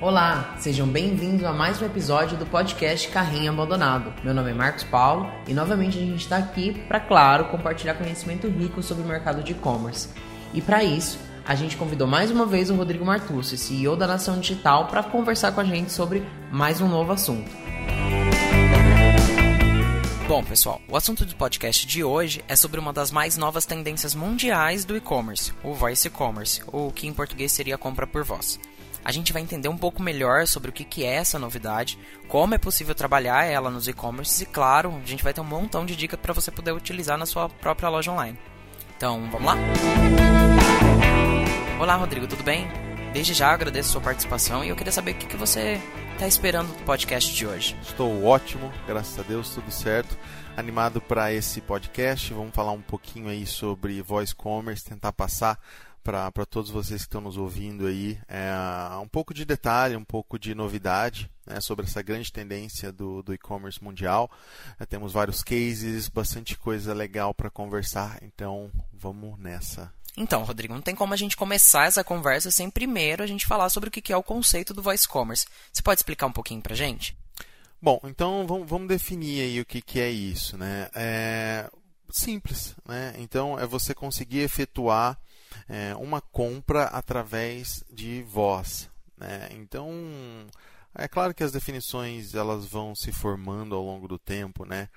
Olá, 0.00 0.54
sejam 0.58 0.86
bem-vindos 0.86 1.44
a 1.44 1.52
mais 1.52 1.80
um 1.80 1.86
episódio 1.86 2.36
do 2.36 2.44
podcast 2.44 3.08
Carrinho 3.08 3.50
Abandonado. 3.52 4.12
Meu 4.22 4.34
nome 4.34 4.50
é 4.50 4.54
Marcos 4.54 4.84
Paulo 4.84 5.30
e 5.48 5.54
novamente 5.54 5.96
a 5.96 6.00
gente 6.00 6.20
está 6.20 6.36
aqui 6.36 6.74
para, 6.86 7.00
claro, 7.00 7.46
compartilhar 7.46 7.94
conhecimento 7.94 8.48
rico 8.48 8.82
sobre 8.82 9.02
o 9.02 9.06
mercado 9.06 9.42
de 9.42 9.52
e-commerce. 9.52 10.08
E 10.52 10.60
para 10.60 10.84
isso, 10.84 11.18
a 11.46 11.54
gente 11.54 11.76
convidou 11.76 12.06
mais 12.06 12.30
uma 12.30 12.44
vez 12.44 12.68
o 12.68 12.74
Rodrigo 12.74 13.04
Martucci, 13.04 13.56
CEO 13.56 13.96
da 13.96 14.06
Nação 14.06 14.38
Digital, 14.38 14.88
para 14.88 15.02
conversar 15.02 15.52
com 15.52 15.60
a 15.60 15.64
gente 15.64 15.90
sobre 15.90 16.22
mais 16.52 16.80
um 16.80 16.88
novo 16.88 17.12
assunto. 17.12 17.50
Bom, 20.30 20.44
pessoal, 20.44 20.80
o 20.86 20.96
assunto 20.96 21.24
do 21.24 21.34
podcast 21.34 21.84
de 21.84 22.04
hoje 22.04 22.44
é 22.46 22.54
sobre 22.54 22.78
uma 22.78 22.92
das 22.92 23.10
mais 23.10 23.36
novas 23.36 23.66
tendências 23.66 24.14
mundiais 24.14 24.84
do 24.84 24.96
e-commerce, 24.96 25.52
o 25.60 25.74
voice 25.74 26.06
e-commerce, 26.06 26.62
ou 26.68 26.92
que 26.92 27.08
em 27.08 27.12
português 27.12 27.50
seria 27.50 27.76
compra 27.76 28.06
por 28.06 28.22
voz. 28.22 28.60
A 29.04 29.10
gente 29.10 29.32
vai 29.32 29.42
entender 29.42 29.68
um 29.68 29.76
pouco 29.76 30.00
melhor 30.00 30.46
sobre 30.46 30.70
o 30.70 30.72
que 30.72 31.04
é 31.04 31.14
essa 31.14 31.36
novidade, 31.36 31.98
como 32.28 32.54
é 32.54 32.58
possível 32.58 32.94
trabalhar 32.94 33.44
ela 33.44 33.72
nos 33.72 33.88
e-commerces 33.88 34.40
e, 34.40 34.46
claro, 34.46 35.00
a 35.02 35.04
gente 35.04 35.24
vai 35.24 35.34
ter 35.34 35.40
um 35.40 35.44
montão 35.44 35.84
de 35.84 35.96
dicas 35.96 36.20
para 36.20 36.32
você 36.32 36.52
poder 36.52 36.70
utilizar 36.70 37.18
na 37.18 37.26
sua 37.26 37.48
própria 37.48 37.88
loja 37.88 38.12
online. 38.12 38.38
Então, 38.96 39.28
vamos 39.32 39.46
lá? 39.48 39.56
Olá, 41.80 41.96
Rodrigo, 41.96 42.28
tudo 42.28 42.44
bem? 42.44 42.68
Desde 43.12 43.34
já 43.34 43.50
agradeço 43.50 43.88
a 43.88 43.92
sua 43.94 44.00
participação 44.00 44.64
e 44.64 44.68
eu 44.68 44.76
queria 44.76 44.92
saber 44.92 45.10
o 45.10 45.14
que 45.16 45.36
você 45.36 45.80
está 46.20 46.28
esperando 46.28 46.76
do 46.76 46.84
podcast 46.84 47.34
de 47.34 47.46
hoje. 47.46 47.74
Estou 47.80 48.24
ótimo, 48.24 48.70
graças 48.86 49.18
a 49.18 49.22
Deus, 49.22 49.54
tudo 49.54 49.70
certo. 49.70 50.18
Animado 50.54 51.00
para 51.00 51.32
esse 51.32 51.62
podcast. 51.62 52.34
Vamos 52.34 52.54
falar 52.54 52.72
um 52.72 52.82
pouquinho 52.82 53.30
aí 53.30 53.46
sobre 53.46 54.02
voice 54.02 54.34
commerce, 54.34 54.84
tentar 54.84 55.14
passar 55.14 55.58
para 56.04 56.44
todos 56.44 56.70
vocês 56.70 57.00
que 57.00 57.06
estão 57.06 57.22
nos 57.22 57.38
ouvindo 57.38 57.86
aí 57.86 58.18
é, 58.28 58.50
um 59.02 59.08
pouco 59.08 59.32
de 59.32 59.46
detalhe, 59.46 59.96
um 59.96 60.04
pouco 60.04 60.38
de 60.38 60.54
novidade 60.54 61.30
né, 61.46 61.58
sobre 61.58 61.86
essa 61.86 62.02
grande 62.02 62.30
tendência 62.30 62.92
do, 62.92 63.22
do 63.22 63.32
e-commerce 63.32 63.82
mundial. 63.82 64.30
É, 64.78 64.84
temos 64.84 65.14
vários 65.14 65.42
cases, 65.42 66.10
bastante 66.10 66.54
coisa 66.54 66.92
legal 66.92 67.32
para 67.32 67.48
conversar, 67.48 68.18
então 68.20 68.70
vamos 68.92 69.38
nessa. 69.38 69.90
Então, 70.16 70.44
Rodrigo, 70.44 70.74
não 70.74 70.82
tem 70.82 70.94
como 70.94 71.14
a 71.14 71.16
gente 71.16 71.36
começar 71.36 71.86
essa 71.86 72.02
conversa 72.02 72.50
sem 72.50 72.68
primeiro 72.68 73.22
a 73.22 73.26
gente 73.26 73.46
falar 73.46 73.68
sobre 73.70 73.88
o 73.88 73.92
que 73.92 74.12
é 74.12 74.16
o 74.16 74.22
conceito 74.22 74.74
do 74.74 74.82
voice 74.82 75.06
commerce. 75.06 75.46
Você 75.72 75.82
pode 75.82 76.00
explicar 76.00 76.26
um 76.26 76.32
pouquinho 76.32 76.60
para 76.60 76.74
gente? 76.74 77.16
Bom, 77.80 78.00
então 78.04 78.46
vamos, 78.46 78.88
definir 78.88 79.40
aí 79.40 79.60
o 79.60 79.64
que, 79.64 79.80
que 79.80 80.00
é 80.00 80.10
isso, 80.10 80.58
né? 80.58 80.90
É 80.94 81.70
simples, 82.10 82.74
né? 82.86 83.14
Então 83.16 83.58
é 83.58 83.66
você 83.66 83.94
conseguir 83.94 84.40
efetuar 84.40 85.18
é, 85.68 85.94
uma 85.96 86.20
compra 86.20 86.84
através 86.84 87.84
de 87.90 88.22
voz. 88.24 88.90
Né? 89.16 89.48
Então, 89.52 89.90
é 90.94 91.06
claro 91.06 91.32
que 91.32 91.44
as 91.44 91.52
definições 91.52 92.34
elas 92.34 92.66
vão 92.66 92.94
se 92.94 93.12
formando 93.12 93.74
ao 93.74 93.84
longo 93.84 94.08
do 94.08 94.18
tempo, 94.18 94.64
né? 94.64 94.88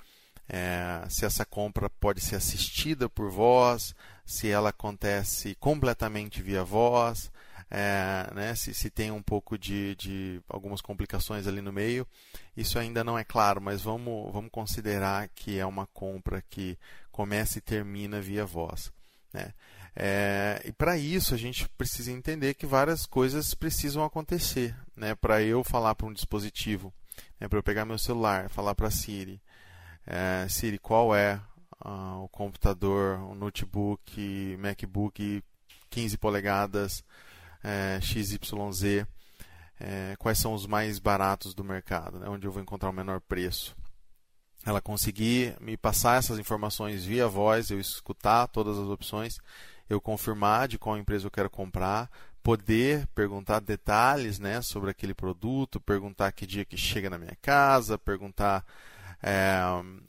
É, 0.49 1.05
se 1.09 1.25
essa 1.25 1.45
compra 1.45 1.89
pode 1.89 2.19
ser 2.19 2.35
assistida 2.35 3.07
por 3.07 3.31
voz, 3.31 3.95
se 4.25 4.49
ela 4.49 4.69
acontece 4.69 5.55
completamente 5.55 6.41
via 6.41 6.63
voz, 6.63 7.31
é, 7.69 8.29
né, 8.35 8.55
se, 8.55 8.71
se 8.73 8.89
tem 8.89 9.09
um 9.09 9.21
pouco 9.21 9.57
de, 9.57 9.95
de 9.95 10.41
algumas 10.47 10.79
complicações 10.79 11.47
ali 11.47 11.59
no 11.59 11.73
meio, 11.73 12.07
isso 12.55 12.77
ainda 12.77 13.03
não 13.03 13.17
é 13.17 13.23
claro, 13.23 13.59
mas 13.59 13.81
vamos, 13.81 14.31
vamos 14.31 14.51
considerar 14.51 15.27
que 15.29 15.57
é 15.57 15.65
uma 15.65 15.87
compra 15.87 16.43
que 16.49 16.77
começa 17.11 17.57
e 17.57 17.61
termina 17.61 18.21
via 18.21 18.45
voz. 18.45 18.93
Né? 19.33 19.53
É, 19.95 20.61
e 20.65 20.71
para 20.71 20.97
isso 20.97 21.33
a 21.33 21.37
gente 21.37 21.67
precisa 21.69 22.11
entender 22.11 22.53
que 22.53 22.65
várias 22.65 23.05
coisas 23.07 23.55
precisam 23.55 24.03
acontecer. 24.03 24.75
Né? 24.95 25.15
Para 25.15 25.41
eu 25.41 25.63
falar 25.63 25.95
para 25.95 26.07
um 26.07 26.13
dispositivo, 26.13 26.93
né? 27.39 27.47
para 27.47 27.57
eu 27.57 27.63
pegar 27.63 27.85
meu 27.85 27.97
celular, 27.97 28.49
falar 28.49 28.75
para 28.75 28.87
a 28.87 28.91
Siri, 28.91 29.41
é, 30.05 30.45
Siri, 30.47 30.77
qual 30.77 31.15
é 31.15 31.41
uh, 31.83 32.23
o 32.23 32.29
computador, 32.29 33.19
o 33.19 33.35
notebook, 33.35 34.57
MacBook 34.59 35.43
15 35.89 36.17
polegadas, 36.17 37.03
é, 37.63 37.99
XYZ, 38.01 39.05
é, 39.79 40.15
quais 40.17 40.39
são 40.39 40.53
os 40.53 40.65
mais 40.65 40.99
baratos 40.99 41.53
do 41.53 41.63
mercado, 41.63 42.19
né? 42.19 42.27
onde 42.27 42.47
eu 42.47 42.51
vou 42.51 42.61
encontrar 42.61 42.89
o 42.89 42.93
menor 42.93 43.21
preço 43.21 43.75
ela 44.65 44.81
conseguir 44.81 45.55
me 45.59 45.75
passar 45.75 46.17
essas 46.17 46.39
informações 46.39 47.03
via 47.03 47.27
voz, 47.27 47.69
eu 47.69 47.79
escutar 47.79 48.47
todas 48.47 48.77
as 48.77 48.87
opções, 48.87 49.37
eu 49.89 49.99
confirmar 49.99 50.67
de 50.67 50.77
qual 50.77 50.97
empresa 50.97 51.27
eu 51.27 51.31
quero 51.31 51.49
comprar, 51.49 52.09
poder 52.41 53.05
perguntar 53.07 53.59
detalhes 53.59 54.39
né, 54.39 54.61
sobre 54.61 54.89
aquele 54.89 55.13
produto, 55.13 55.81
perguntar 55.81 56.31
que 56.31 56.47
dia 56.47 56.65
que 56.65 56.77
chega 56.77 57.09
na 57.09 57.17
minha 57.17 57.37
casa, 57.41 57.97
perguntar 57.97 58.65
é, 59.25 59.57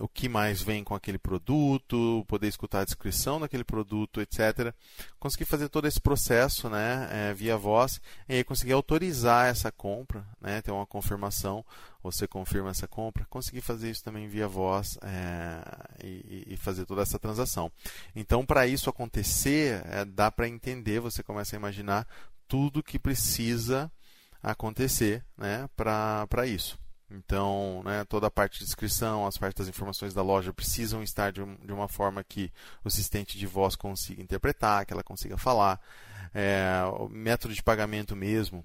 o 0.00 0.08
que 0.08 0.28
mais 0.28 0.60
vem 0.60 0.82
com 0.82 0.92
aquele 0.92 1.19
produto, 1.19 2.25
poder 2.26 2.48
escutar 2.48 2.80
a 2.80 2.84
descrição 2.84 3.38
daquele 3.38 3.62
produto, 3.62 4.20
etc. 4.20 4.75
Conseguir 5.20 5.44
fazer 5.44 5.69
todo 5.69 5.86
esse 5.86 6.00
processo 6.00 6.69
né, 6.69 7.08
é, 7.12 7.32
via 7.32 7.56
voz 7.56 8.00
e 8.28 8.34
aí 8.34 8.44
conseguir 8.44 8.72
autorizar 8.72 9.47
essa 9.47 9.70
compra, 9.70 10.26
né, 10.41 10.60
ter 10.60 10.72
uma 10.72 10.84
confirmação, 10.84 11.64
você 12.03 12.26
confirma 12.26 12.70
essa 12.70 12.88
compra, 12.88 13.24
conseguir 13.30 13.60
fazer 13.60 13.88
isso 13.88 14.03
também 14.03 14.26
via 14.26 14.48
voz 14.48 14.98
é, 15.00 15.62
e, 16.03 16.44
e, 16.48 16.56
fazer 16.56 16.84
toda 16.84 17.03
essa 17.03 17.19
transação. 17.19 17.70
Então, 18.16 18.44
para 18.44 18.66
isso 18.66 18.91
acontecer, 18.91 19.80
é, 19.86 20.04
dá 20.04 20.28
para 20.28 20.48
entender, 20.48 20.98
você 20.98 21.22
começa 21.22 21.54
a 21.54 21.58
imaginar 21.58 22.04
tudo 22.48 22.82
que 22.82 22.98
precisa 22.98 23.91
acontecer 24.42 25.24
né, 25.38 25.69
para 25.76 26.47
isso. 26.47 26.84
Então, 27.16 27.82
né, 27.84 28.04
toda 28.04 28.26
a 28.26 28.30
parte 28.30 28.58
de 28.58 28.64
descrição, 28.64 29.26
as 29.26 29.38
partes 29.38 29.60
das 29.60 29.69
informações 29.69 30.12
da 30.12 30.22
loja 30.22 30.52
precisam 30.52 31.02
estar 31.02 31.30
de, 31.30 31.42
um, 31.42 31.54
de, 31.56 31.72
uma 31.72 31.86
forma 31.88 32.25
que 32.25 32.52
o 32.84 32.88
assistente 32.88 33.38
de 33.38 33.47
voz 33.47 33.76
consiga 33.76 34.22
interpretar, 34.22 34.84
que 34.84 34.92
ela 34.92 35.02
consiga 35.02 35.36
falar. 35.36 35.80
É, 36.34 36.82
o 36.98 37.08
método 37.08 37.54
de 37.54 37.62
pagamento 37.62 38.16
mesmo, 38.16 38.64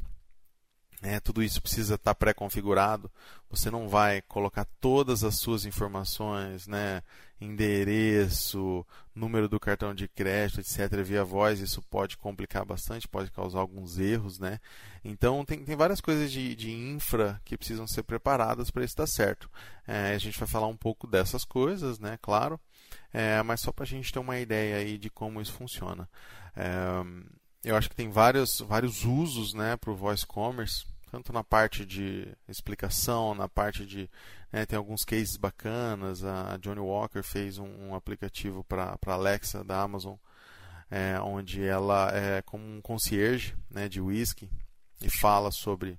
é, 1.02 1.20
tudo 1.20 1.44
isso 1.44 1.62
precisa 1.62 1.96
estar 1.96 2.16
pré-configurado. 2.16 3.12
Você 3.50 3.70
não 3.70 3.88
vai 3.88 4.22
colocar 4.24 4.66
todas 4.82 5.24
as 5.24 5.36
suas 5.36 5.66
informações, 5.66 6.68
né, 6.68 7.04
endereço, 7.40 8.86
número 9.20 9.50
do 9.50 9.60
cartão 9.60 9.94
de 9.94 10.08
crédito, 10.08 10.62
etc., 10.62 11.04
via 11.04 11.24
voz. 11.24 11.60
Isso 11.60 11.82
pode 11.84 12.18
complicar 12.18 12.66
bastante, 12.66 13.08
pode 13.08 13.30
causar 13.32 13.60
alguns 13.60 14.00
erros. 14.00 14.40
Né? 14.40 14.60
Então, 15.04 15.44
tem, 15.46 15.64
tem 15.64 15.76
várias 15.76 16.02
coisas 16.02 16.32
de, 16.32 16.56
de 16.56 16.72
infra 16.72 17.40
que 17.44 17.58
precisam 17.58 17.86
ser 17.86 18.04
preparadas 18.04 18.72
para 18.72 18.84
isso 18.84 18.96
dar 18.96 19.08
certo. 19.08 19.50
É, 19.86 20.14
a 20.14 20.18
gente 20.18 20.40
vai 20.40 20.48
falar 20.48 20.68
um 20.68 20.78
pouco 20.78 21.06
dessas 21.06 21.44
coisas, 21.44 22.00
né, 22.00 22.18
claro, 22.22 22.60
é, 23.12 23.42
mas 23.44 23.62
só 23.62 23.72
para 23.72 23.84
a 23.84 23.88
gente 23.88 24.12
ter 24.12 24.20
uma 24.20 24.38
ideia 24.40 24.78
aí 24.78 24.98
de 24.98 25.10
como 25.10 25.42
isso 25.42 25.54
funciona. 25.54 26.08
É, 26.56 26.70
eu 27.64 27.76
acho 27.76 27.90
que 27.90 27.96
tem 27.96 28.10
vários, 28.10 28.60
vários 28.60 29.04
usos 29.04 29.54
né, 29.54 29.76
para 29.76 29.92
o 29.92 29.96
voice 29.96 30.26
commerce, 30.26 30.86
tanto 31.12 31.34
na 31.34 31.44
parte 31.44 31.86
de 31.86 32.28
explicação, 32.48 33.34
na 33.34 33.48
parte 33.48 33.86
de. 33.86 34.10
Né, 34.52 34.66
tem 34.66 34.78
alguns 34.78 35.04
cases 35.04 35.38
bacanas. 35.38 36.24
A 36.24 36.58
Johnny 36.58 36.80
Walker 36.80 37.24
fez 37.24 37.58
um, 37.58 37.90
um 37.90 37.96
aplicativo 37.96 38.64
para 38.64 38.98
Alexa 39.06 39.64
da 39.64 39.82
Amazon, 39.82 40.16
é, 40.90 41.20
onde 41.20 41.64
ela 41.64 42.12
é 42.16 42.42
como 42.42 42.64
um 42.64 42.82
concierge 42.82 43.56
né, 43.70 43.90
de 43.90 44.02
whisky 44.02 44.50
e 45.02 45.10
fala 45.10 45.52
sobre 45.52 45.98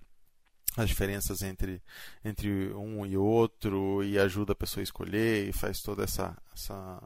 as 0.77 0.89
diferenças 0.89 1.43
entre, 1.43 1.83
entre 2.25 2.73
um 2.75 3.05
e 3.05 3.17
outro 3.17 4.05
e 4.05 4.19
ajuda 4.19 4.53
a 4.53 4.57
pessoa 4.57 4.83
a 4.83 4.85
escolher 4.85 5.49
e 5.49 5.53
faz 5.53 5.81
toda 5.83 6.05
essa, 6.05 6.37
essa 6.55 7.03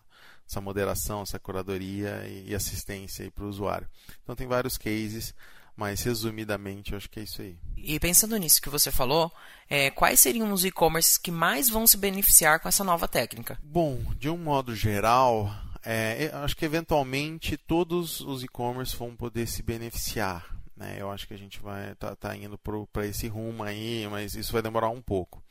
essa 0.49 0.61
moderação, 0.61 1.23
essa 1.23 1.39
curadoria 1.39 2.27
e 2.29 2.55
assistência 2.55 3.31
para 3.31 3.45
o 3.45 3.49
usuário. 3.49 3.89
Então 4.23 4.37
tem 4.37 4.47
vários 4.47 4.77
cases, 4.77 5.35
mas 5.77 6.03
resumidamente 6.03 6.93
eu 6.93 6.99
acho 6.99 7.11
que 7.11 7.21
é 7.21 7.23
isso 7.23 7.43
aí. 7.43 7.57
E 7.77 7.99
pensando 8.01 8.37
nisso 8.37 8.63
que 8.63 8.71
você 8.71 8.91
falou, 8.91 9.31
é, 9.69 9.91
quais 9.91 10.21
seriam 10.21 10.53
os 10.53 10.65
e-commerces 10.65 11.19
que 11.19 11.31
mais 11.31 11.69
vão 11.69 11.87
se 11.87 11.97
beneficiar 11.97 12.61
com 12.61 12.69
essa 12.69 12.85
nova 12.85 13.07
técnica? 13.07 13.59
Bom, 13.63 14.01
de 14.19 14.29
um 14.31 14.39
modo 14.39 14.75
geral, 14.75 15.55
é, 15.85 16.31
acho 16.35 16.57
que 16.57 16.65
eventualmente 16.65 17.57
todos 17.57 18.21
os 18.21 18.43
e-commerce 18.43 18.97
vão 18.97 19.15
poder 19.15 19.47
se 19.47 19.63
beneficiar. 19.63 20.47
Né? 20.77 20.97
Eu 20.99 21.11
acho 21.11 21.27
que 21.27 21.35
a 21.35 21.39
gente 21.39 21.61
vai 21.61 21.95
tá, 21.97 22.17
tá 22.17 22.35
indo 22.37 22.59
para 22.59 23.07
esse 23.07 23.29
rumo 23.29 23.63
aí, 23.63 24.07
mas 24.11 24.35
isso 24.35 24.53
vai 24.53 24.63
demorar 24.63 24.89
um 24.89 25.03
pouco. 25.03 25.43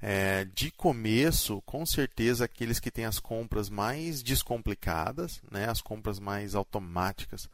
É, 0.00 0.46
de 0.54 0.70
começo, 0.70 1.62
com 1.62 1.84
certeza, 1.86 2.44
aqueles 2.44 2.78
que 2.78 2.90
têm 2.90 3.04
as 3.04 3.18
compras 3.18 3.68
mais 3.70 4.22
descomplicadas, 4.22 5.40
né, 5.50 5.68
as 5.68 5.80
compras 5.80 6.18
mais 6.18 6.54
automáticas. 6.54 7.48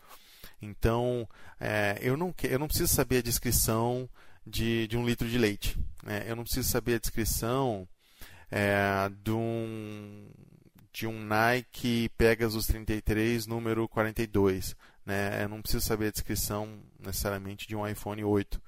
Então, 0.63 1.29
é, 1.61 1.99
eu, 2.01 2.17
não, 2.17 2.33
eu 2.45 2.59
não 2.59 2.69
preciso 2.69 2.95
saber 2.95 3.19
a 3.19 3.23
descrição 3.23 4.09
de, 4.47 4.87
de 4.87 4.97
um 4.97 5.05
litro 5.05 5.29
de 5.29 5.37
leite. 5.37 5.77
Né? 6.05 6.25
Eu 6.27 6.37
não 6.37 6.45
preciso 6.45 6.69
saber 6.69 6.95
a 6.95 7.01
descrição 7.01 7.87
é, 8.51 9.11
de, 9.23 9.33
um, 9.33 10.31
de 10.93 11.07
um 11.07 11.21
Nike 11.21 12.09
Pegasus 12.17 12.67
33, 12.67 13.47
número 13.47 13.89
42. 13.89 14.77
Né? 15.05 15.43
Eu 15.43 15.49
não 15.49 15.61
preciso 15.61 15.85
saber 15.85 16.09
a 16.09 16.13
descrição 16.13 16.79
necessariamente 17.01 17.67
de 17.67 17.75
um 17.75 17.87
iPhone 17.87 18.23
8. 18.23 18.63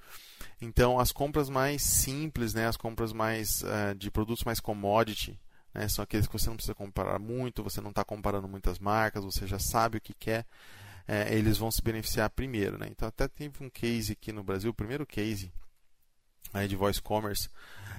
Então, 0.61 0.99
as 0.99 1.11
compras 1.11 1.49
mais 1.49 1.81
simples, 1.81 2.53
né, 2.53 2.67
as 2.67 2.77
compras 2.77 3.11
mais 3.11 3.61
uh, 3.61 3.93
de 3.95 4.09
produtos 4.09 4.43
mais 4.45 4.59
commodity, 4.59 5.37
né, 5.73 5.87
são 5.89 6.01
aqueles 6.01 6.27
que 6.27 6.33
você 6.33 6.47
não 6.47 6.55
precisa 6.55 6.73
comparar 6.73 7.19
muito, 7.19 7.61
você 7.63 7.81
não 7.81 7.89
está 7.89 8.05
comparando 8.05 8.47
muitas 8.47 8.79
marcas, 8.79 9.23
você 9.23 9.45
já 9.45 9.59
sabe 9.59 9.97
o 9.97 10.01
que 10.01 10.13
quer, 10.13 10.39
é, 10.39 10.45
eles 11.07 11.57
vão 11.57 11.71
se 11.71 11.81
beneficiar 11.81 12.29
primeiro. 12.29 12.77
Né? 12.77 12.87
Então, 12.89 13.07
até 13.07 13.27
teve 13.27 13.63
um 13.63 13.69
case 13.69 14.13
aqui 14.13 14.31
no 14.31 14.43
Brasil, 14.43 14.71
o 14.71 14.73
primeiro 14.73 15.05
case 15.05 15.51
né, 16.53 16.67
de 16.67 16.75
voice 16.75 17.01
commerce, 17.01 17.49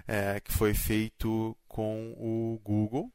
é, 0.07 0.41
que 0.41 0.53
foi 0.53 0.75
feito 0.75 1.57
com 1.69 2.13
o 2.19 2.61
Google, 2.65 3.13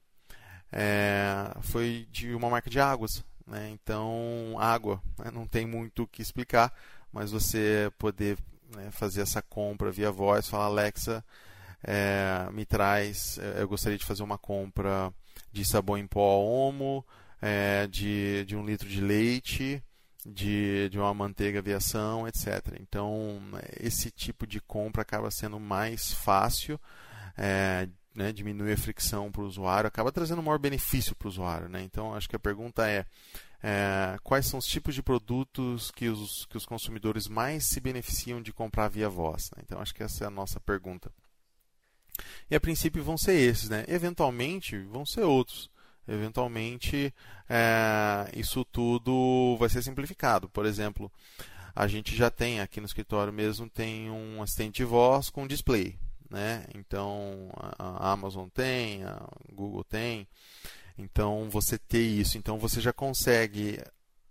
é, 0.72 1.52
foi 1.62 2.08
de 2.12 2.34
uma 2.34 2.50
marca 2.50 2.70
de 2.70 2.80
águas. 2.80 3.24
Né? 3.46 3.70
Então, 3.70 4.56
água, 4.60 5.02
né? 5.18 5.32
não 5.32 5.48
tem 5.48 5.66
muito 5.66 6.04
o 6.04 6.08
que 6.08 6.22
explicar, 6.22 6.74
mas 7.12 7.32
você 7.32 7.92
poder 7.98 8.38
né, 8.76 8.90
fazer 8.92 9.22
essa 9.22 9.42
compra 9.42 9.92
via 9.92 10.12
voz, 10.12 10.48
falar 10.48 10.66
Alexa, 10.66 11.24
é, 11.84 12.48
me 12.52 12.66
traz, 12.66 13.38
é, 13.40 13.62
eu 13.62 13.68
gostaria 13.68 13.98
de 13.98 14.06
fazer 14.06 14.24
uma 14.24 14.38
compra 14.38 15.12
de 15.52 15.66
sabão 15.66 15.98
em 15.98 16.08
pó 16.08 16.40
Omo, 16.40 17.06
é, 17.42 17.88
de, 17.88 18.46
de 18.46 18.56
um 18.56 18.66
litro 18.66 18.88
de 18.88 19.02
leite, 19.02 19.84
de, 20.26 20.88
de 20.90 21.00
uma 21.00 21.14
manteiga 21.14 21.60
aviação, 21.60 22.28
etc. 22.28 22.78
Então, 22.80 23.42
esse 23.80 24.12
tipo 24.12 24.46
de 24.46 24.62
compra 24.62 25.02
acaba 25.02 25.32
sendo 25.32 25.60
mais 25.60 26.14
fácil, 26.14 26.80
é, 27.38 27.88
né, 28.14 28.32
diminui 28.32 28.74
a 28.74 28.78
fricção 28.78 29.32
para 29.32 29.42
o 29.42 29.48
usuário, 29.48 29.88
acaba 29.88 30.12
trazendo 30.12 30.44
maior 30.44 30.60
benefício 30.60 31.16
para 31.16 31.28
o 31.28 31.30
usuário. 31.30 31.70
Né? 31.70 31.82
Então, 31.82 32.14
acho 32.14 32.30
que 32.30 32.36
a 32.36 32.40
pergunta 32.40 32.88
é, 32.88 33.06
é, 33.64 34.18
quais 34.24 34.46
são 34.46 34.60
os 34.60 34.68
tipos 34.68 34.94
de 34.94 35.02
produtos 35.02 35.90
que 35.92 36.10
os, 36.10 36.46
que 36.46 36.58
os 36.58 36.66
consumidores 36.66 37.28
mais 37.28 37.66
se 37.66 37.80
beneficiam 37.80 38.42
de 38.42 38.54
comprar 38.54 38.90
via 38.90 39.10
voz? 39.10 39.50
Né? 39.56 39.64
Então, 39.66 39.80
acho 39.80 39.94
que 39.94 40.04
essa 40.04 40.24
é 40.24 40.28
a 40.28 40.32
nossa 40.32 40.60
pergunta. 40.60 41.12
E 42.50 42.56
a 42.56 42.60
princípio 42.60 43.04
vão 43.04 43.18
ser 43.18 43.34
esses, 43.34 43.70
né? 43.70 43.86
eventualmente 43.88 44.78
vão 44.84 45.06
ser 45.06 45.22
outros. 45.22 45.72
Eventualmente, 46.12 47.14
é, 47.50 48.30
isso 48.36 48.66
tudo 48.66 49.56
vai 49.58 49.70
ser 49.70 49.82
simplificado. 49.82 50.50
Por 50.50 50.66
exemplo, 50.66 51.10
a 51.74 51.88
gente 51.88 52.16
já 52.16 52.30
tem 52.30 52.60
aqui 52.60 52.82
no 52.82 52.86
escritório 52.86 53.32
mesmo 53.32 53.70
tem 53.70 54.10
um 54.12 54.42
assistente 54.42 54.78
de 54.78 54.84
voz 54.84 55.30
com 55.30 55.48
display, 55.48 55.98
né? 56.30 56.66
Então 56.76 57.50
a 57.80 58.12
Amazon 58.12 58.50
tem, 58.50 59.06
a 59.06 59.26
Google 59.54 59.86
tem. 59.86 60.28
Então 60.98 61.50
você 61.50 61.78
ter 61.78 62.06
isso, 62.06 62.38
então 62.38 62.60
você 62.60 62.82
já 62.82 62.92
consegue 62.92 63.82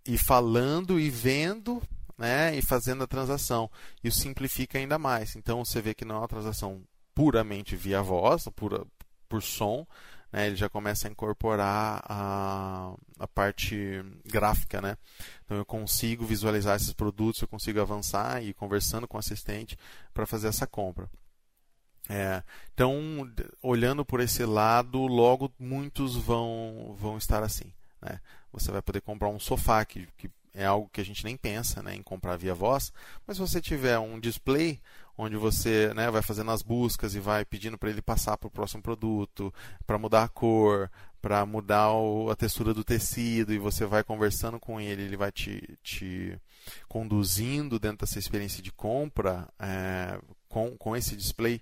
ir 0.07 0.19
falando 0.19 1.01
e 1.01 1.09
vendo, 1.09 1.83
né? 2.19 2.55
E 2.55 2.61
fazendo 2.61 3.05
a 3.05 3.09
transação. 3.09 3.71
Isso 4.05 4.21
simplifica 4.21 4.77
ainda 4.77 4.99
mais. 4.99 5.35
Então 5.35 5.65
você 5.65 5.81
vê 5.81 5.95
que 5.95 6.05
não 6.05 6.17
é 6.17 6.19
uma 6.19 6.29
transação 6.29 6.83
puramente 7.15 7.75
via 7.75 8.03
voz, 8.03 8.45
por, 8.55 8.87
por 9.29 9.43
som, 9.43 9.87
né, 10.33 10.47
ele 10.47 10.57
já 10.57 10.69
começa 10.69 11.09
a 11.09 11.11
incorporar 11.11 12.03
a, 12.05 12.95
a 13.19 13.27
parte 13.29 14.05
gráfica. 14.25 14.81
Né? 14.81 14.97
Então 15.45 15.57
eu 15.57 15.65
consigo 15.65 16.25
visualizar 16.25 16.77
esses 16.77 16.93
produtos, 16.93 17.43
eu 17.43 17.49
consigo 17.49 17.81
avançar 17.81 18.43
e 18.43 18.49
ir 18.49 18.55
conversando 18.55 19.09
com 19.09 19.17
o 19.17 19.21
assistente 19.21 19.77
para 20.15 20.27
fazer 20.27 20.49
essa 20.49 20.67
compra. 20.67 21.09
É, 22.09 22.43
então, 22.75 23.31
olhando 23.63 24.05
por 24.05 24.21
esse 24.21 24.45
lado, 24.45 25.07
logo 25.07 25.53
muitos 25.59 26.17
vão, 26.17 26.97
vão 26.99 27.17
estar 27.17 27.43
assim. 27.43 27.73
Né? 28.03 28.21
Você 28.53 28.73
vai 28.73 28.83
poder 28.83 29.01
comprar 29.01 29.29
um 29.29 29.39
sofá, 29.39 29.85
que, 29.85 30.09
que 30.17 30.29
é 30.53 30.65
algo 30.65 30.91
que 30.93 31.01
a 31.01 31.05
gente 31.05 31.25
nem 31.25 31.37
pensa 31.37 31.83
né, 31.83 31.95
em 31.95 32.03
comprar 32.03 32.37
via 32.37 32.55
voz, 32.55 32.93
mas 33.27 33.37
se 33.37 33.41
você 33.41 33.61
tiver 33.61 33.99
um 33.99 34.19
display 34.19 34.81
onde 35.21 35.37
você 35.37 35.93
né, 35.95 36.11
vai 36.11 36.23
fazendo 36.23 36.51
as 36.51 36.63
buscas 36.63 37.15
e 37.15 37.21
vai 37.21 37.45
pedindo 37.45 37.77
para 37.77 37.91
ele 37.91 38.01
passar 38.01 38.37
para 38.39 38.49
o 38.49 38.51
próximo 38.51 38.83
produto, 38.83 39.53
para 39.87 39.99
mudar 39.99 40.25
a 40.25 40.29
cor, 40.29 40.91
para 41.21 41.45
mudar 41.45 41.93
o, 41.93 42.31
a 42.31 42.37
textura 42.37 42.73
do 42.73 42.83
tecido, 42.83 43.53
e 43.53 43.59
você 43.59 43.85
vai 43.85 44.03
conversando 44.03 44.59
com 44.59 44.81
ele, 44.81 45.03
ele 45.03 45.17
vai 45.17 45.31
te, 45.31 45.79
te 45.83 46.39
conduzindo 46.89 47.79
dentro 47.79 48.07
dessa 48.07 48.19
experiência 48.19 48.63
de 48.63 48.73
compra 48.73 49.47
é, 49.59 50.19
com, 50.49 50.77
com 50.77 50.97
esse 50.97 51.15
display. 51.17 51.61